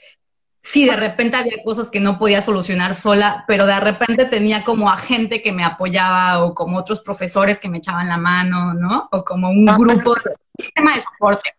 [0.61, 4.90] sí, de repente había cosas que no podía solucionar sola, pero de repente tenía como
[4.90, 9.09] a gente que me apoyaba o como otros profesores que me echaban la mano, ¿no?
[9.12, 11.55] O como un grupo, de sistema de soporte,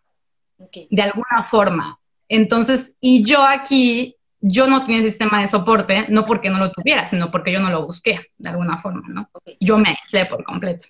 [0.89, 1.99] de alguna forma.
[2.29, 7.07] Entonces, y yo aquí, yo no tenía sistema de soporte, no porque no lo tuviera,
[7.07, 9.29] sino porque yo no lo busqué de alguna forma, ¿no?
[9.59, 10.85] Yo me aislé por completo.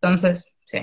[0.00, 0.80] Entonces, sí.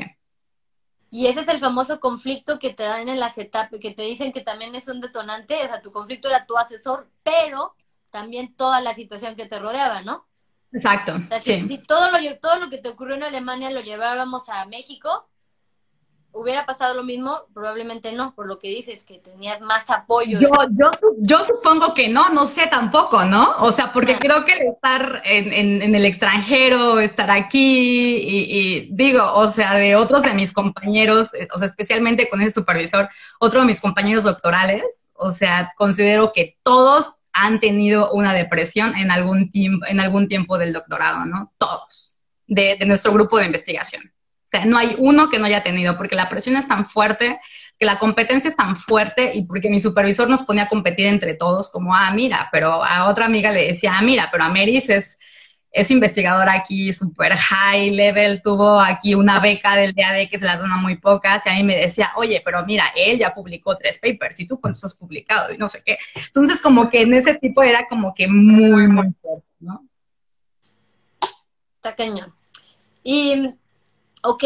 [1.13, 4.31] Y ese es el famoso conflicto que te dan en las etapas, que te dicen
[4.31, 7.75] que también es un detonante, o sea, tu conflicto era tu asesor, pero
[8.11, 10.25] también toda la situación que te rodeaba, ¿no?
[10.71, 11.13] Exacto.
[11.41, 11.67] sí.
[11.67, 15.29] si, todo, lo, todo lo que te ocurrió en Alemania lo llevábamos a México,
[16.33, 20.39] hubiera pasado lo mismo, probablemente no, por lo que dices, que tenías más apoyo.
[20.39, 23.55] Yo, yo, yo supongo que no, no sé tampoco, ¿no?
[23.59, 29.23] O sea, porque creo que el estar en, en, el extranjero, estar aquí, y, digo,
[29.33, 33.61] o sea, de otros de mis compañeros, eh, o sea, especialmente con ese supervisor, otro
[33.61, 39.49] de mis compañeros doctorales, o sea, considero que todos han tenido una depresión en algún
[39.49, 41.53] tiempo, en algún tiempo del doctorado, ¿no?
[41.57, 42.17] Todos,
[42.47, 44.11] de, de nuestro grupo de investigación.
[44.51, 47.39] Sea, no hay uno que no haya tenido, porque la presión es tan fuerte,
[47.79, 51.35] que la competencia es tan fuerte y porque mi supervisor nos ponía a competir entre
[51.35, 55.17] todos, como, ah, mira, pero a otra amiga le decía, ah, mira, pero Ameris es,
[55.71, 60.57] es investigadora aquí, super high level, tuvo aquí una beca del DAD que se la
[60.57, 63.99] dona muy pocas, y a mí me decía, oye, pero mira, él ya publicó tres
[63.99, 65.97] papers y tú cuántos has publicado y no sé qué.
[66.25, 69.87] Entonces, como que en ese tipo era como que muy, muy fuerte, ¿no?
[71.95, 72.33] Cañón.
[73.01, 73.55] Y
[74.23, 74.43] Ok,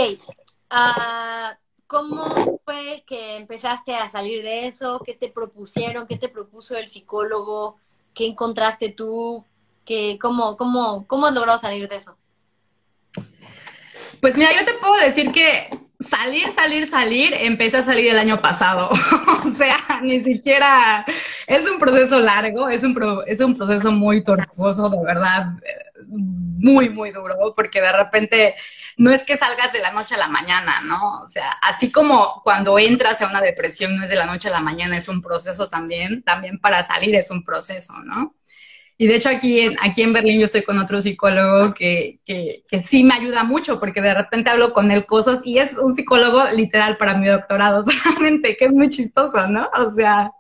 [0.72, 1.56] uh,
[1.88, 5.02] ¿cómo fue que empezaste a salir de eso?
[5.06, 6.08] ¿Qué te propusieron?
[6.08, 7.78] ¿Qué te propuso el psicólogo?
[8.14, 9.46] ¿Qué encontraste tú?
[9.84, 12.16] ¿Qué, cómo, cómo, ¿Cómo has logrado salir de eso?
[14.22, 18.42] Pues mira, yo te puedo decir que salir, salir, salir, empecé a salir el año
[18.42, 18.90] pasado.
[19.46, 21.06] o sea, ni siquiera
[21.48, 25.54] es un proceso largo, es un, es un proceso muy tortuoso, de verdad,
[26.08, 28.56] muy, muy duro, porque de repente
[28.98, 31.22] no es que salgas de la noche a la mañana, ¿no?
[31.22, 34.52] O sea, así como cuando entras a una depresión no es de la noche a
[34.52, 38.36] la mañana, es un proceso también, también para salir es un proceso, ¿no?
[38.98, 42.64] Y de hecho aquí en, aquí en Berlín yo estoy con otro psicólogo que, que,
[42.68, 45.94] que, sí me ayuda mucho porque de repente hablo con él cosas y es un
[45.94, 49.70] psicólogo literal para mi doctorado solamente, que es muy chistoso, ¿no?
[49.86, 50.32] O sea,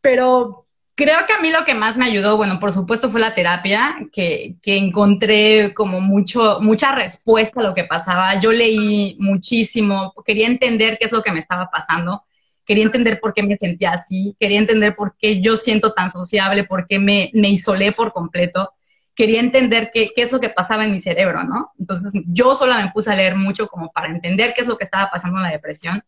[0.00, 3.34] pero creo que a mí lo que más me ayudó, bueno, por supuesto fue la
[3.34, 8.38] terapia, que, que encontré como mucho, mucha respuesta a lo que pasaba.
[8.38, 12.22] Yo leí muchísimo, quería entender qué es lo que me estaba pasando
[12.64, 16.64] quería entender por qué me sentía así, quería entender por qué yo siento tan sociable,
[16.64, 18.72] por qué me, me isolé por completo,
[19.14, 21.72] quería entender qué, qué, es lo que pasaba en mi cerebro, ¿no?
[21.78, 24.84] Entonces yo sola me puse a leer mucho como para entender qué es lo que
[24.84, 26.02] estaba pasando en la depresión.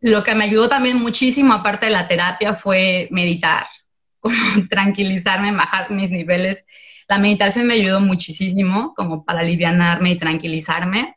[0.00, 3.66] Lo que me ayudó también muchísimo, aparte de la terapia, fue meditar,
[4.20, 4.36] como
[4.68, 6.64] tranquilizarme, bajar mis niveles.
[7.08, 11.16] La meditación me ayudó muchísimo como para alivianarme y tranquilizarme.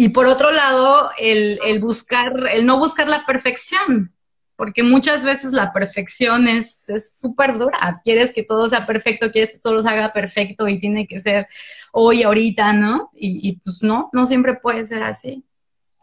[0.00, 4.14] Y por otro lado, el, el, buscar, el no buscar la perfección,
[4.54, 6.86] porque muchas veces la perfección es
[7.20, 8.00] súper dura.
[8.04, 11.48] Quieres que todo sea perfecto, quieres que todo se haga perfecto y tiene que ser
[11.90, 13.10] hoy, ahorita, ¿no?
[13.12, 15.44] Y, y pues no, no siempre puede ser así.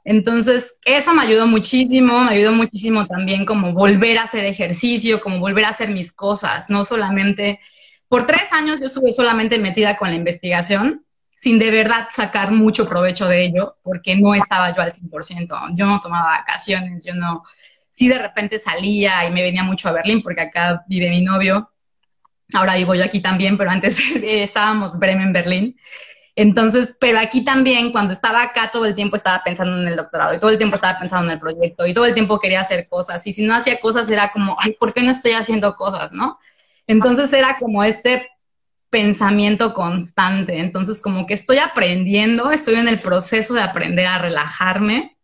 [0.04, 5.40] Entonces, eso me ayudó muchísimo, me ayudó muchísimo también como volver a hacer ejercicio, como
[5.40, 7.62] volver a hacer mis cosas, no solamente,
[8.10, 11.05] por tres años yo estuve solamente metida con la investigación
[11.36, 15.86] sin de verdad sacar mucho provecho de ello, porque no estaba yo al 100%, yo
[15.86, 17.44] no tomaba vacaciones, yo no,
[17.90, 21.72] sí de repente salía y me venía mucho a Berlín, porque acá vive mi novio,
[22.54, 25.76] ahora vivo yo aquí también, pero antes estábamos Bremen, Berlín.
[26.38, 30.34] Entonces, pero aquí también, cuando estaba acá, todo el tiempo estaba pensando en el doctorado
[30.34, 32.90] y todo el tiempo estaba pensando en el proyecto y todo el tiempo quería hacer
[32.90, 33.26] cosas.
[33.26, 36.38] Y si no hacía cosas, era como, ay, ¿por qué no estoy haciendo cosas, no?
[36.88, 38.28] Entonces era como este
[38.96, 40.58] pensamiento constante.
[40.58, 45.18] Entonces, como que estoy aprendiendo, estoy en el proceso de aprender a relajarme.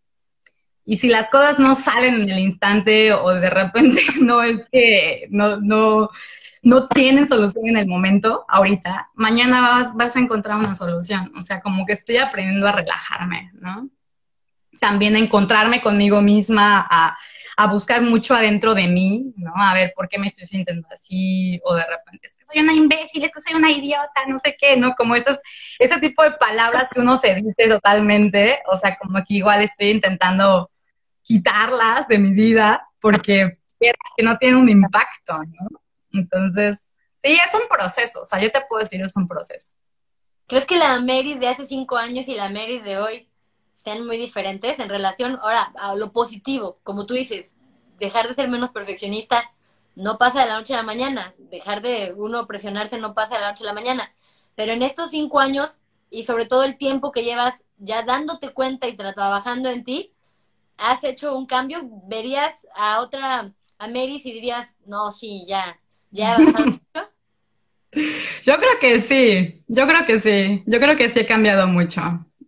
[0.85, 5.25] Y si las cosas no salen en el instante o de repente no es que
[5.29, 6.09] no, no,
[6.61, 11.31] no tienen solución en el momento, ahorita, mañana vas, vas a encontrar una solución.
[11.37, 13.89] O sea, como que estoy aprendiendo a relajarme, ¿no?
[14.81, 17.15] también a encontrarme conmigo misma, a,
[17.55, 19.53] a buscar mucho adentro de mí, ¿no?
[19.55, 23.31] A ver por qué me estoy sintiendo así, o de repente soy una imbécil, es
[23.31, 24.93] que soy una idiota, no sé qué, ¿no?
[24.95, 25.39] Como esas,
[25.79, 29.89] ese tipo de palabras que uno se dice totalmente, o sea, como que igual estoy
[29.89, 30.69] intentando
[31.21, 35.81] quitarlas de mi vida porque que no tienen un impacto, ¿no?
[36.11, 39.75] Entonces, sí, es un proceso, o sea, yo te puedo decir, es un proceso.
[40.47, 43.29] ¿Crees que la Mary de hace cinco años y la Mary de hoy
[43.73, 46.79] sean muy diferentes en relación ahora a lo positivo?
[46.83, 47.55] Como tú dices,
[47.97, 49.49] dejar de ser menos perfeccionista
[49.95, 53.41] no pasa de la noche a la mañana, dejar de uno presionarse no pasa de
[53.41, 54.13] la noche a la mañana,
[54.55, 55.77] pero en estos cinco años
[56.09, 60.13] y sobre todo el tiempo que llevas ya dándote cuenta y trabajando en ti,
[60.77, 65.79] has hecho un cambio, verías a otra, a Mary y dirías, no, sí, ya,
[66.11, 66.37] ya
[68.43, 72.01] Yo creo que sí, yo creo que sí, yo creo que sí he cambiado mucho.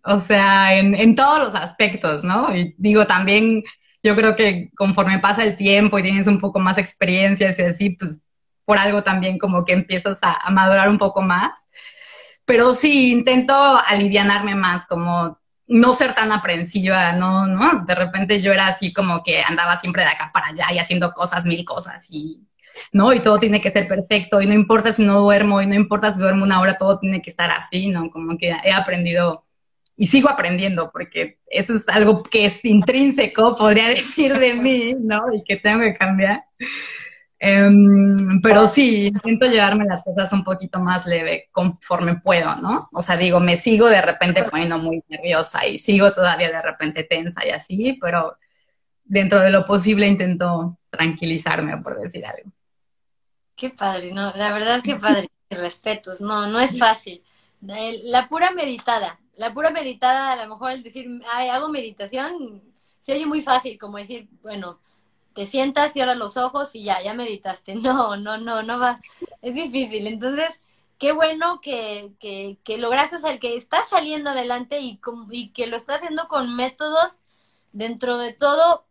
[0.06, 2.56] O sea, en, en todos los aspectos, ¿no?
[2.56, 3.64] Y digo, también
[4.04, 7.90] yo creo que conforme pasa el tiempo y tienes un poco más experiencias y así,
[7.92, 8.28] pues
[8.66, 11.68] por algo también como que empiezas a, a madurar un poco más.
[12.46, 13.54] Pero sí, intento
[13.88, 19.24] alivianarme más, como no ser tan aprensiva, no, no, de repente yo era así como
[19.24, 22.46] que andaba siempre de acá para allá y haciendo cosas, mil cosas y,
[22.92, 23.14] ¿no?
[23.14, 26.12] Y todo tiene que ser perfecto y no importa si no duermo y no importa
[26.12, 28.12] si duermo una hora, todo tiene que estar así, ¿no?
[28.12, 29.46] Como que he aprendido
[29.96, 35.34] y sigo aprendiendo porque eso es algo que es intrínseco, podría decir de mí, ¿no?
[35.34, 36.46] Y que tengo que cambiar.
[37.46, 42.88] Em, pero sí, intento llevarme las cosas un poquito más leve conforme puedo, ¿no?
[42.94, 47.04] O sea, digo, me sigo de repente poniendo muy nerviosa y sigo todavía de repente
[47.04, 48.38] tensa y así, pero
[49.04, 52.50] dentro de lo posible intento tranquilizarme, por decir algo.
[53.56, 54.32] Qué padre, ¿no?
[54.36, 57.24] La verdad que padre, respetos, no, no es fácil.
[57.60, 62.62] La pura meditada, la pura meditada, a lo mejor el decir, Ay, hago meditación,
[63.02, 64.80] se oye muy fácil, como decir, bueno,
[65.34, 67.76] te sientas, cierras los ojos y ya, ya meditaste.
[67.82, 68.98] No, no, no, no va.
[69.42, 70.08] Es difícil.
[70.08, 70.60] Entonces,
[71.00, 75.00] qué bueno que, que, que lograste el que estás saliendo adelante y,
[75.32, 77.20] y que lo estás haciendo con métodos
[77.74, 78.86] dentro de todo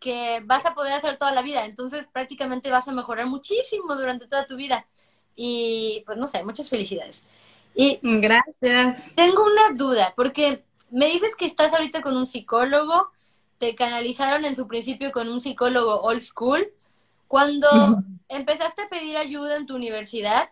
[0.00, 1.64] que vas a poder hacer toda la vida.
[1.64, 4.86] Entonces, prácticamente vas a mejorar muchísimo durante toda tu vida.
[5.36, 7.22] Y pues no sé, muchas felicidades.
[7.74, 9.14] Y gracias.
[9.14, 13.10] Tengo una duda, porque me dices que estás ahorita con un psicólogo
[13.62, 16.66] te canalizaron en su principio con un psicólogo old school.
[17.28, 17.68] Cuando
[18.28, 20.50] empezaste a pedir ayuda en tu universidad,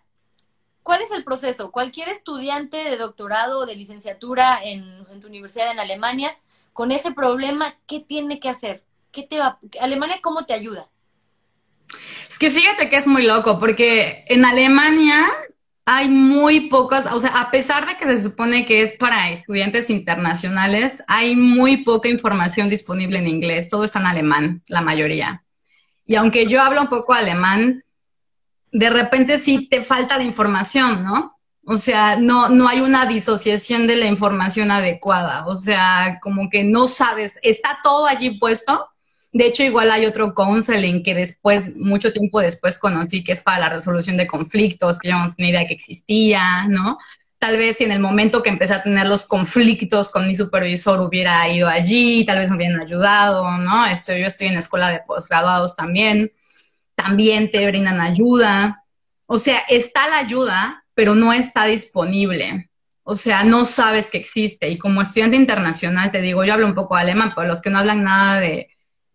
[0.85, 1.73] ¿cuál es el proceso?
[1.73, 6.39] Cualquier estudiante de doctorado o de licenciatura en, tu universidad en Alemania,
[6.73, 8.85] con ese problema, ¿qué tiene que hacer?
[9.11, 10.89] ¿Qué te va, Alemania, ¿cómo te ayuda?
[12.29, 15.27] Es que fíjate que es muy loco, porque en Alemania
[15.87, 19.91] hay muy pocas, o sea, a pesar de que se supone que es para estudiantes
[19.91, 25.43] internacionales, hay muy poca información disponible en inglés, todo está en alemán, la mayoría.
[26.07, 27.85] Y aunque yo hablo un poco alemán,
[28.73, 31.37] de repente sí te falta la información, ¿no?
[31.67, 36.65] O sea, no, no hay una disociación de la información adecuada, o sea, como que
[36.65, 38.90] no sabes, está todo allí puesto,
[39.33, 43.61] de hecho, igual hay otro counseling que después, mucho tiempo después conocí que es para
[43.61, 46.99] la resolución de conflictos, que yo no tenía idea que existía, ¿no?
[47.39, 51.01] Tal vez si en el momento que empecé a tener los conflictos con mi supervisor
[51.01, 53.87] hubiera ido allí, tal vez me hubieran ayudado, ¿no?
[53.87, 56.33] Estoy, yo estoy en la escuela de posgraduados también,
[56.97, 58.85] también te brindan ayuda.
[59.27, 62.69] O sea, está la ayuda, pero no está disponible.
[63.05, 64.69] O sea, no sabes que existe.
[64.69, 67.79] Y como estudiante internacional, te digo, yo hablo un poco alemán, pero los que no
[67.79, 68.71] hablan nada de,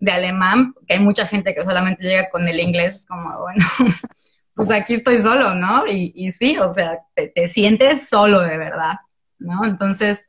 [0.05, 3.65] de alemán, que hay mucha gente que solamente llega con el inglés, es como, bueno,
[4.55, 5.85] pues aquí estoy solo, ¿no?
[5.87, 8.99] Y, y sí, o sea, te, sientes solo de verdad,
[9.39, 9.65] ¿no?
[9.65, 10.27] Entonces,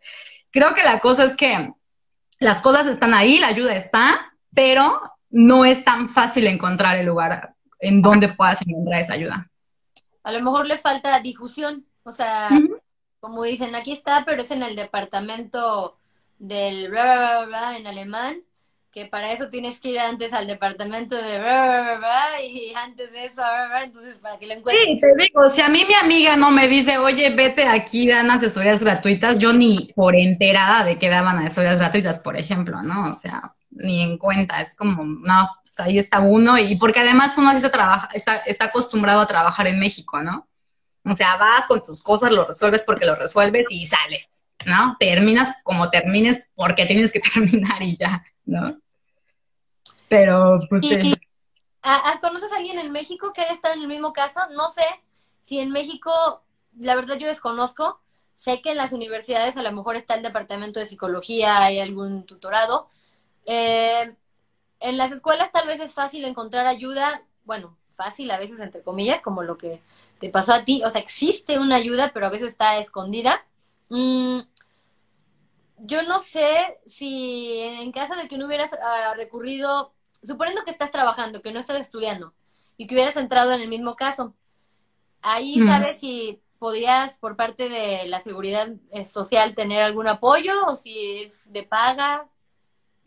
[0.51, 1.73] creo que la cosa es que
[2.41, 7.55] las cosas están ahí, la ayuda está, pero no es tan fácil encontrar el lugar
[7.79, 9.51] en donde puedas encontrar esa ayuda.
[10.23, 12.49] A lo mejor le falta difusión, o sea,
[13.21, 15.99] como dicen, aquí está, pero es en el departamento
[16.39, 18.43] del bla, bla, bla, bla en alemán,
[18.97, 21.39] que para eso tienes que ir antes al departamento de
[22.51, 23.43] y antes de eso,
[23.83, 24.87] entonces para que lo encuentres.
[24.87, 28.31] Sí, te digo, si a mí mi amiga no me dice, oye, vete aquí, dan
[28.31, 33.11] asesorías gratuitas, yo ni por enterada de que daban asesorías gratuitas, por ejemplo, ¿no?
[33.11, 37.37] O sea, ni en cuenta, es como, no, pues ahí está uno, y porque además
[37.37, 40.49] uno se trabaja, está, está acostumbrado a trabajar en México, ¿no?
[41.05, 44.97] O sea, vas con tus cosas, lo resuelves porque lo resuelves y sales, ¿no?
[44.99, 48.79] Terminas como termines porque tienes que terminar y ya, ¿no?
[50.09, 51.15] Pero, pues sí.
[52.21, 54.41] ¿Conoces a alguien en México que haya estado en el mismo caso?
[54.53, 54.83] No sé
[55.43, 56.11] si en México,
[56.77, 58.01] la verdad yo desconozco,
[58.35, 62.25] sé que en las universidades a lo mejor está el departamento de psicología, hay algún
[62.25, 62.89] tutorado.
[63.47, 64.15] Eh,
[64.81, 69.23] en las escuelas tal vez es fácil encontrar ayuda, bueno, fácil a veces entre comillas,
[69.23, 69.81] como lo que
[70.19, 73.45] te pasó a ti, o sea, existe una ayuda, pero a veces está escondida.
[73.89, 74.41] Mm,
[75.79, 79.93] yo no sé si en caso de que no hubieras ah, recurrido,
[80.27, 82.33] suponiendo que estás trabajando, que no estás estudiando,
[82.77, 84.35] y que hubieras entrado en el mismo caso,
[85.23, 90.77] ahí sabes si podrías por parte de la seguridad eh, social tener algún apoyo o
[90.77, 92.27] si es de paga.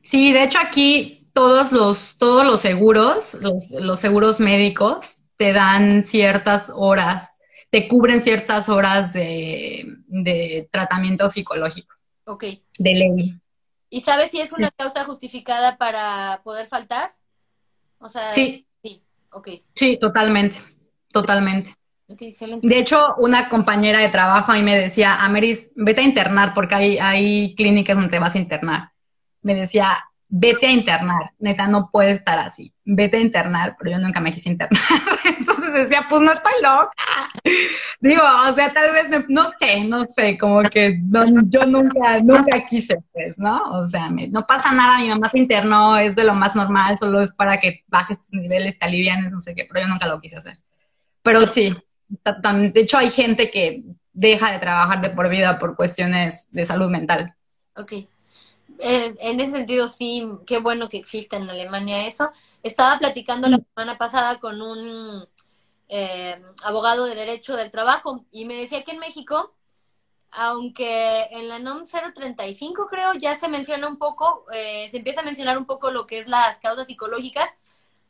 [0.02, 6.04] Sí, de hecho aquí todos los, todos los seguros, los, los seguros médicos, te dan
[6.04, 7.40] ciertas horas,
[7.72, 11.96] te cubren ciertas horas de, de tratamiento psicológico.
[12.26, 12.44] Ok.
[12.78, 13.40] De ley.
[13.90, 17.16] ¿Y sabes si es una causa justificada para poder faltar?
[17.98, 18.66] O sea, sí.
[18.84, 19.50] Sí, ok.
[19.76, 20.58] Sí, totalmente,
[21.12, 21.76] totalmente.
[22.08, 26.74] De hecho, una compañera de trabajo a mí me decía, Ameris, vete a internar porque
[26.74, 28.92] hay, hay clínicas donde te vas a internar.
[29.44, 29.96] Me decía,
[30.28, 34.32] vete a internar, neta, no puede estar así, vete a internar, pero yo nunca me
[34.32, 34.82] quise internar.
[35.70, 36.92] Entonces decía, pues no estoy loca.
[38.00, 41.00] Digo, o sea, tal vez, no sé, no sé, como que
[41.46, 43.62] yo nunca, nunca quise, pues, ¿no?
[43.72, 47.22] O sea, no pasa nada, mi mamá se internó, es de lo más normal, solo
[47.22, 50.20] es para que bajes tus niveles, te alivianes, no sé qué, pero yo nunca lo
[50.20, 50.58] quise hacer.
[51.22, 51.76] Pero sí,
[52.10, 56.90] de hecho hay gente que deja de trabajar de por vida por cuestiones de salud
[56.90, 57.36] mental.
[57.76, 57.94] Ok
[58.80, 62.32] en ese sentido sí, qué bueno que exista en Alemania eso.
[62.64, 63.66] Estaba platicando la mm.
[63.74, 65.28] semana pasada con un
[65.90, 69.54] eh, abogado de derecho del trabajo y me decía que en México,
[70.32, 75.26] aunque en la NOM 035 creo ya se menciona un poco, eh, se empieza a
[75.26, 77.50] mencionar un poco lo que es las causas psicológicas,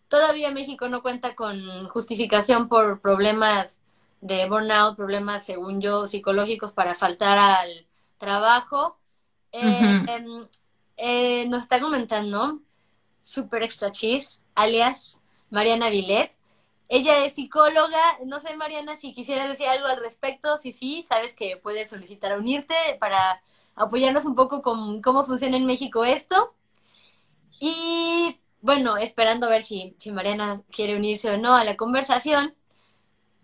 [0.09, 3.82] todavía México no cuenta con justificación por problemas
[4.21, 8.97] de burnout, problemas, según yo, psicológicos para faltar al trabajo.
[9.51, 10.05] Eh,
[10.97, 12.59] eh, nos está comentando
[13.23, 15.19] Super Extra Cheese, alias
[15.49, 16.32] Mariana Villet.
[16.90, 18.20] Ella es psicóloga.
[18.26, 20.58] No sé, Mariana, si quisieras decir algo al respecto.
[20.58, 23.42] Si sí, sabes que puedes solicitar unirte para
[23.76, 26.56] apoyarnos un poco con cómo funciona en México esto.
[27.60, 32.56] Y bueno, esperando a ver si, si Mariana quiere unirse o no a la conversación.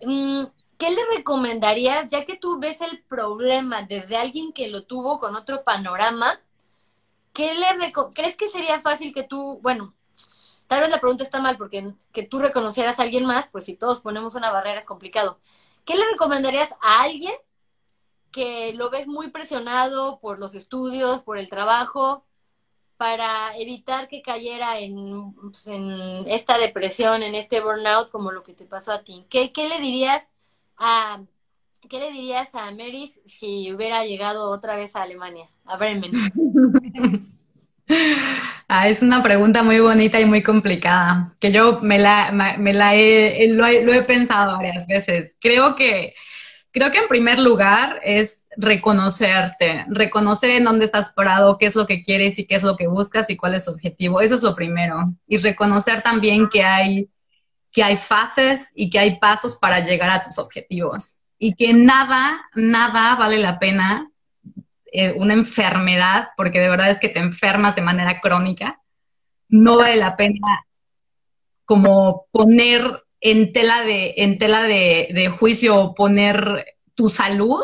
[0.01, 0.45] Mm,
[0.77, 5.35] ¿Qué le recomendarías, ya que tú ves el problema desde alguien que lo tuvo con
[5.35, 6.41] otro panorama?
[7.35, 9.93] ¿qué le crees que sería fácil que tú, bueno,
[10.67, 13.75] tal vez la pregunta está mal porque que tú reconocieras a alguien más, pues si
[13.75, 15.39] todos ponemos una barrera es complicado.
[15.85, 17.33] ¿Qué le recomendarías a alguien
[18.31, 22.25] que lo ves muy presionado por los estudios, por el trabajo,
[22.97, 25.65] para evitar que cayera en, pues,
[26.27, 29.25] esta depresión, en este burnout como lo que te pasó a ti?
[29.29, 30.27] ¿Qué, qué le dirías
[30.77, 31.21] a
[31.89, 36.11] ¿Qué le dirías a Meris si hubiera llegado otra vez a Alemania, a Bremen?
[38.67, 42.31] Ah, es una pregunta muy bonita y muy complicada, que yo me la,
[42.95, 45.37] he, lo, he, pensado varias veces.
[45.39, 46.15] Creo que,
[46.71, 51.85] creo que en primer lugar es reconocerte, reconocer en dónde estás parado, qué es lo
[51.85, 54.19] que quieres y qué es lo que buscas y cuál es tu objetivo.
[54.19, 55.13] Eso es lo primero.
[55.27, 57.09] Y reconocer también que hay,
[57.71, 62.41] que hay fases y que hay pasos para llegar a tus objetivos y que nada,
[62.55, 64.09] nada vale la pena
[64.95, 68.81] eh, una enfermedad, porque de verdad es que te enfermas de manera crónica,
[69.49, 70.65] no vale la pena
[71.65, 77.63] como poner en tela de, en tela de, juicio o poner tu salud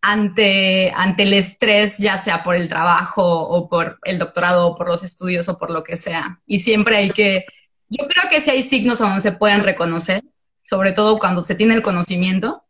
[0.00, 4.88] ante, ante el estrés, ya sea por el trabajo o por el doctorado o por
[4.88, 6.40] los estudios o por lo que sea.
[6.46, 7.44] Y siempre hay que,
[7.88, 10.22] yo creo que si hay signos donde se pueden reconocer,
[10.64, 12.64] sobre todo cuando se tiene el conocimiento,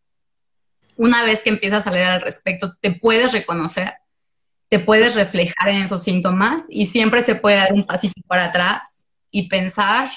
[1.00, 3.94] una vez que empiezas a leer al respecto, te puedes reconocer,
[4.68, 9.06] te puedes reflejar en esos síntomas y siempre se puede dar un pasito para atrás
[9.30, 10.10] y pensar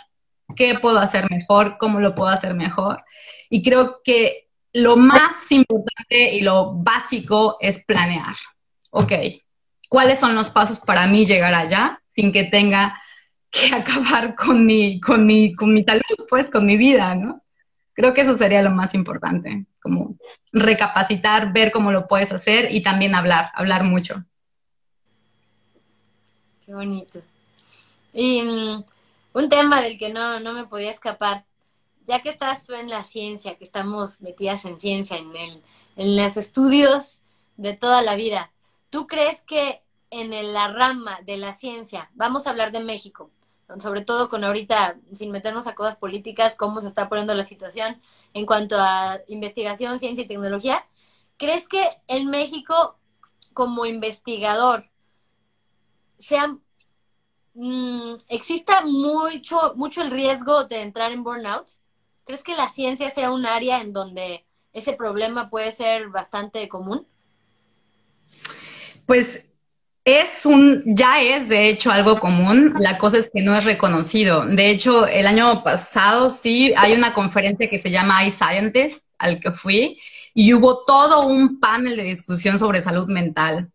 [0.57, 3.01] qué puedo hacer mejor, cómo lo puedo hacer mejor.
[3.49, 8.35] Y creo que lo más importante y lo básico es planear.
[8.91, 9.13] Ok,
[9.87, 13.01] ¿cuáles son los pasos para mí llegar allá sin que tenga
[13.49, 17.41] que acabar con mi, con mi, con mi salud, pues, con mi vida, ¿no?
[17.93, 20.17] Creo que eso sería lo más importante, como
[20.51, 24.23] recapacitar, ver cómo lo puedes hacer y también hablar, hablar mucho.
[26.65, 27.19] Qué bonito.
[28.13, 28.83] Y mm,
[29.33, 31.45] un tema del que no, no me podía escapar,
[32.07, 35.63] ya que estás tú en la ciencia, que estamos metidas en ciencia, en, el,
[35.95, 37.19] en los estudios
[37.57, 38.51] de toda la vida,
[38.89, 43.31] ¿tú crees que en la rama de la ciencia, vamos a hablar de México,
[43.79, 48.01] sobre todo con ahorita, sin meternos a cosas políticas, cómo se está poniendo la situación
[48.33, 50.85] en cuanto a investigación, ciencia y tecnología.
[51.37, 52.97] ¿crees que en México,
[53.53, 54.89] como investigador,
[56.17, 56.57] sea,
[57.53, 61.67] mm, exista mucho, mucho el riesgo de entrar en burnout?
[62.25, 67.05] ¿Crees que la ciencia sea un área en donde ese problema puede ser bastante común?
[69.05, 69.49] Pues
[70.05, 74.45] es un, ya es de hecho algo común, la cosa es que no es reconocido.
[74.45, 79.51] De hecho, el año pasado sí hay una conferencia que se llama iScientist, al que
[79.51, 79.99] fui,
[80.33, 83.71] y hubo todo un panel de discusión sobre salud mental.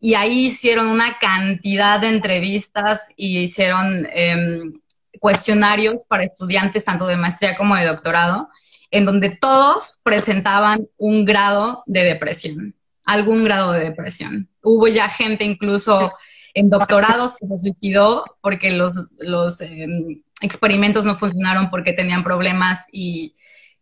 [0.00, 4.72] Y ahí hicieron una cantidad de entrevistas y hicieron em,
[5.20, 8.48] cuestionarios para estudiantes tanto de maestría como de doctorado,
[8.90, 12.74] en donde todos presentaban un grado de depresión
[13.08, 14.48] algún grado de depresión.
[14.68, 16.12] Hubo ya gente incluso
[16.54, 22.86] en doctorados que se suicidó porque los, los em, experimentos no funcionaron porque tenían problemas
[22.92, 23.34] y,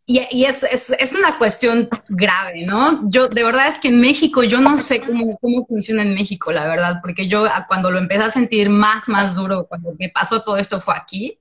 [0.05, 3.11] y, es, es, es, una cuestión grave, ¿no?
[3.11, 6.53] Yo, de verdad es que en México, yo no sé cómo, cómo funciona en México,
[6.53, 10.43] la verdad, porque yo cuando lo empecé a sentir más, más duro, cuando me pasó
[10.43, 11.39] todo esto fue aquí.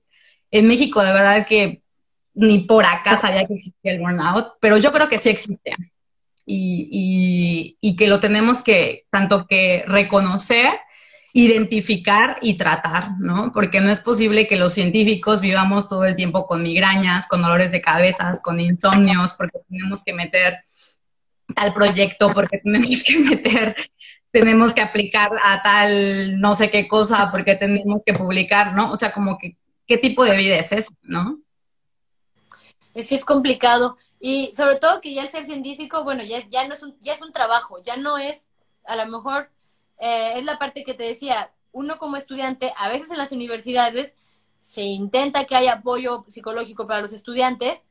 [0.50, 1.82] En México, de verdad que
[2.34, 5.74] ni por acá sabía que existía el burnout, pero yo creo que sí existe
[6.46, 10.78] y, y, que lo tenemos que tanto que reconocer,
[11.32, 13.50] identificar y tratar, ¿no?
[13.52, 17.72] Porque no es posible que los científicos vivamos todo el tiempo con migrañas, con dolores
[17.72, 20.60] de cabezas, con insomnios, porque tenemos que meter
[21.54, 23.76] tal proyecto, porque tenemos que meter,
[24.30, 28.92] tenemos que aplicar a tal no sé qué cosa, porque tenemos que publicar, ¿no?
[28.92, 31.40] O sea, como que, ¿qué tipo de vida es eso, no?
[32.94, 33.98] Sí, es complicado.
[34.20, 37.12] Y sobre todo que ya el ser científico, bueno, ya, ya, no es un, ya
[37.12, 38.48] es un trabajo, ya no es,
[38.84, 39.50] a lo mejor,
[39.98, 44.14] eh, es la parte que te decía, uno como estudiante, a veces en las universidades
[44.60, 47.82] se intenta que haya apoyo psicológico para los estudiantes.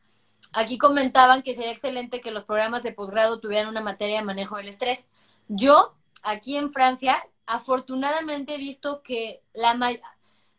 [0.52, 4.58] Aquí comentaban que sería excelente que los programas de posgrado tuvieran una materia de manejo
[4.58, 5.08] del estrés.
[5.48, 9.78] Yo, aquí en Francia, afortunadamente he visto que la,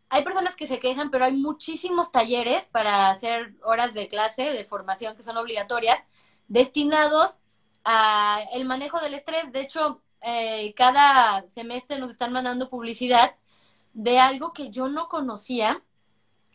[0.08, 4.64] hay personas que se quejan, pero hay muchísimos talleres para hacer horas de clase, de
[4.64, 6.02] formación que son obligatorias,
[6.48, 7.38] destinados
[7.84, 9.50] a el manejo del estrés.
[9.52, 13.36] De hecho, eh, cada semestre nos están mandando publicidad
[13.94, 15.82] de algo que yo no conocía,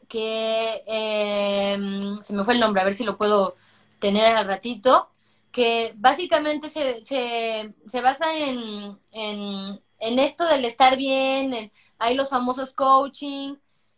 [0.08, 3.56] que em, se me fue el nombre, a ver si lo puedo
[4.00, 5.10] tener al ratito,
[5.52, 12.30] que básicamente se, se, se basa en, en en esto del estar bien, hay los
[12.30, 13.56] famosos coaching.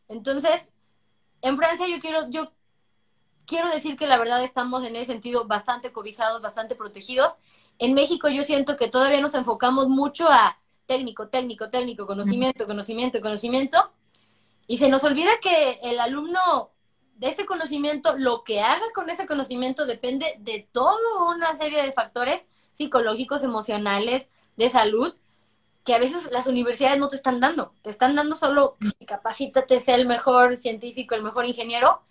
[0.09, 0.73] Entonces,
[1.41, 2.51] en Francia yo quiero, yo
[3.47, 7.33] quiero decir que la verdad estamos en ese sentido bastante cobijados, bastante protegidos.
[7.79, 13.21] En México yo siento que todavía nos enfocamos mucho a técnico, técnico, técnico, conocimiento, conocimiento,
[13.21, 13.93] conocimiento.
[14.67, 16.71] Y se nos olvida que el alumno
[17.15, 21.93] de ese conocimiento, lo que haga con ese conocimiento depende de toda una serie de
[21.93, 24.27] factores psicológicos, emocionales,
[24.57, 25.15] de salud,
[25.83, 27.73] que a veces las universidades no te están dando.
[27.81, 32.03] Te están dando solo capacítate, sea el mejor científico, el mejor ingeniero,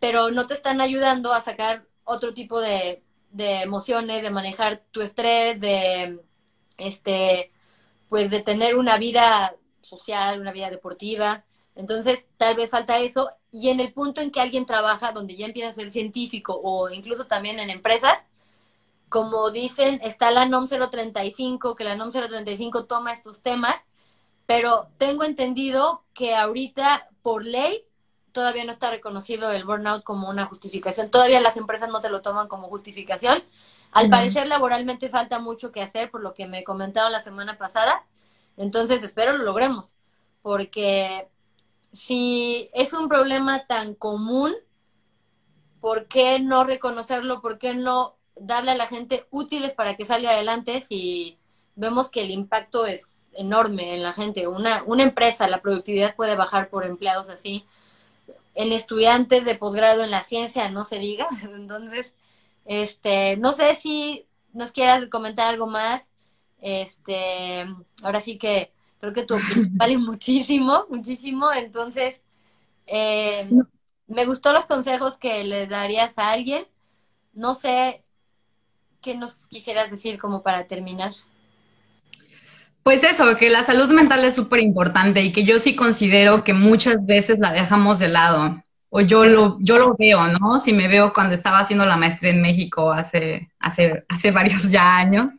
[0.00, 5.02] pero no te están ayudando a sacar otro tipo de, de emociones, de manejar tu
[5.02, 6.20] estrés, de
[6.78, 7.52] este
[8.08, 11.44] pues de tener una vida social, una vida deportiva.
[11.74, 13.30] Entonces, tal vez falta eso.
[13.52, 16.90] Y en el punto en que alguien trabaja, donde ya empieza a ser científico o
[16.90, 18.26] incluso también en empresas,
[19.08, 23.84] como dicen, está la NOM 035, que la NOM 035 toma estos temas,
[24.46, 27.84] pero tengo entendido que ahorita, por ley,
[28.32, 31.10] todavía no está reconocido el burnout como una justificación.
[31.10, 33.42] Todavía las empresas no te lo toman como justificación.
[33.92, 38.04] Al parecer, laboralmente falta mucho que hacer, por lo que me comentaron la semana pasada.
[38.56, 39.94] Entonces, espero lo logremos,
[40.42, 41.28] porque
[41.92, 44.54] si es un problema tan común,
[45.80, 47.40] ¿por qué no reconocerlo?
[47.40, 51.38] ¿Por qué no darle a la gente útiles para que salga adelante si
[51.76, 54.48] vemos que el impacto es enorme en la gente.
[54.48, 57.64] Una, una empresa, la productividad puede bajar por empleados así.
[58.54, 61.28] En estudiantes de posgrado en la ciencia, no se diga.
[61.42, 62.14] Entonces,
[62.64, 66.10] este, no sé si nos quieras comentar algo más.
[66.60, 67.64] Este,
[68.02, 71.52] ahora sí que creo que tu opinión vale muchísimo, muchísimo.
[71.52, 72.22] Entonces,
[72.86, 73.48] eh,
[74.08, 76.66] me gustó los consejos que le darías a alguien.
[77.32, 78.02] No sé
[79.02, 81.12] ¿qué nos quisieras decir como para terminar?
[82.82, 86.54] Pues eso, que la salud mental es súper importante y que yo sí considero que
[86.54, 88.62] muchas veces la dejamos de lado.
[88.90, 90.60] O yo lo, yo lo veo, ¿no?
[90.60, 94.96] Si me veo cuando estaba haciendo la maestría en México hace, hace, hace varios ya
[94.96, 95.34] años,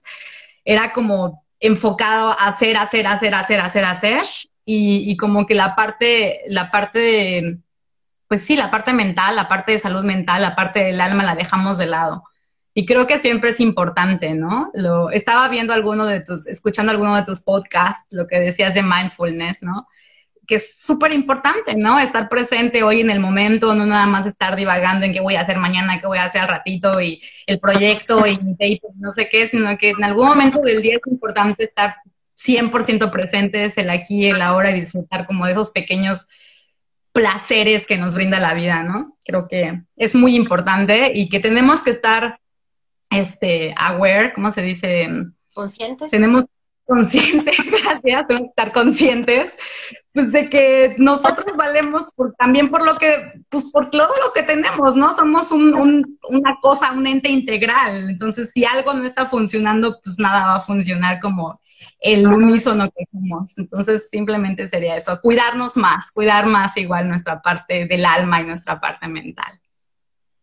[0.63, 4.25] era como enfocado a hacer, hacer, hacer, hacer, hacer, hacer.
[4.65, 7.57] Y, y como que la parte, la parte de,
[8.27, 11.33] pues sí, la parte mental, la parte de salud mental, la parte del alma la
[11.33, 12.23] dejamos de lado
[12.79, 14.71] Y creo que siempre es importante, ¿no?
[15.11, 19.63] Estaba viendo alguno de tus, escuchando alguno de tus podcasts, lo que decías de mindfulness,
[19.63, 19.85] ¿no?
[20.47, 21.99] Que es súper importante, ¿no?
[21.99, 25.41] Estar presente hoy en el momento, no nada más estar divagando en qué voy a
[25.41, 28.39] hacer mañana, qué voy a hacer al ratito y el proyecto y
[28.95, 31.97] no sé qué, sino que en algún momento del día es importante estar
[32.37, 36.29] 100% presentes, el aquí, el ahora y disfrutar como de esos pequeños
[37.11, 39.17] placeres que nos brinda la vida, ¿no?
[39.25, 42.39] Creo que es muy importante y que tenemos que estar,
[43.09, 45.09] este, aware, ¿cómo se dice?
[45.53, 46.11] Conscientes.
[46.11, 46.45] Tenemos
[46.85, 49.55] conscientes, gracias, tenemos que estar conscientes,
[50.11, 54.41] pues de que nosotros valemos por, también por lo que, pues por todo lo que
[54.41, 55.15] tenemos, ¿no?
[55.15, 60.17] Somos un, un, una cosa, un ente integral, entonces si algo no está funcionando, pues
[60.17, 61.59] nada va a funcionar como
[61.99, 63.57] el unísono que somos.
[63.57, 68.79] Entonces, simplemente sería eso, cuidarnos más, cuidar más igual nuestra parte del alma y nuestra
[68.79, 69.59] parte mental.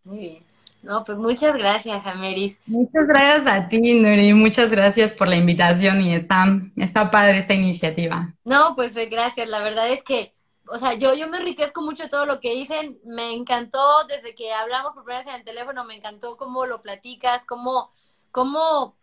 [0.05, 0.56] Muy bien.
[0.87, 2.61] No, pues muchas gracias, Ameris.
[2.67, 4.33] Muchas gracias a ti, Nuri.
[4.35, 8.33] Muchas gracias por la invitación y está, está padre esta iniciativa.
[8.45, 9.49] No, pues eh, gracias.
[9.49, 10.33] La verdad es que,
[10.69, 13.01] o sea, yo, yo me enriquezco mucho todo lo que dicen.
[13.05, 16.83] Me encantó desde que hablamos por primera vez en el teléfono, me encantó cómo lo
[16.83, 17.91] platicas, cómo,
[18.31, 18.95] cómo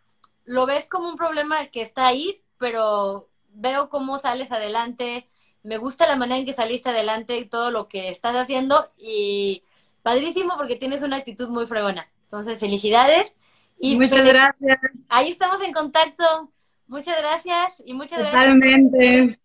[0.46, 5.28] lo ves como un problema que está ahí, pero veo cómo sales adelante.
[5.62, 9.64] Me gusta la manera en que saliste adelante, todo lo que estás haciendo y
[10.04, 12.08] padrísimo porque tienes una actitud muy fregona.
[12.22, 13.34] Entonces, felicidades.
[13.80, 14.78] Y muchas pues, gracias.
[15.08, 16.52] Ahí estamos en contacto.
[16.86, 19.40] Muchas gracias y muchas Totalmente.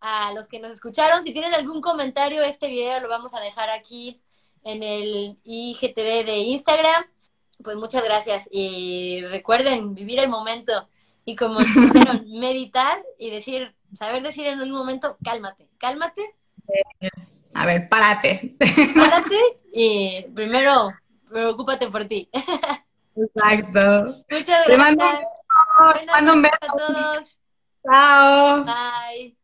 [0.00, 1.24] a los que nos escucharon.
[1.24, 4.20] Si tienen algún comentario, este video lo vamos a dejar aquí
[4.62, 7.04] en el IGTV de Instagram
[7.62, 8.48] pues muchas gracias.
[8.50, 10.88] Y recuerden vivir el momento.
[11.24, 16.22] Y como dijeron, meditar y decir, saber decir en un momento, cálmate, cálmate.
[17.54, 18.56] A ver, párate.
[18.94, 19.38] Párate
[19.72, 20.88] y primero
[21.30, 22.28] preocúpate por ti.
[23.16, 24.16] Exacto.
[24.30, 24.68] Muchas gracias.
[24.68, 26.56] Te mando un beso.
[26.60, 27.38] a todos.
[27.84, 28.64] Chao.
[28.64, 29.36] Bye.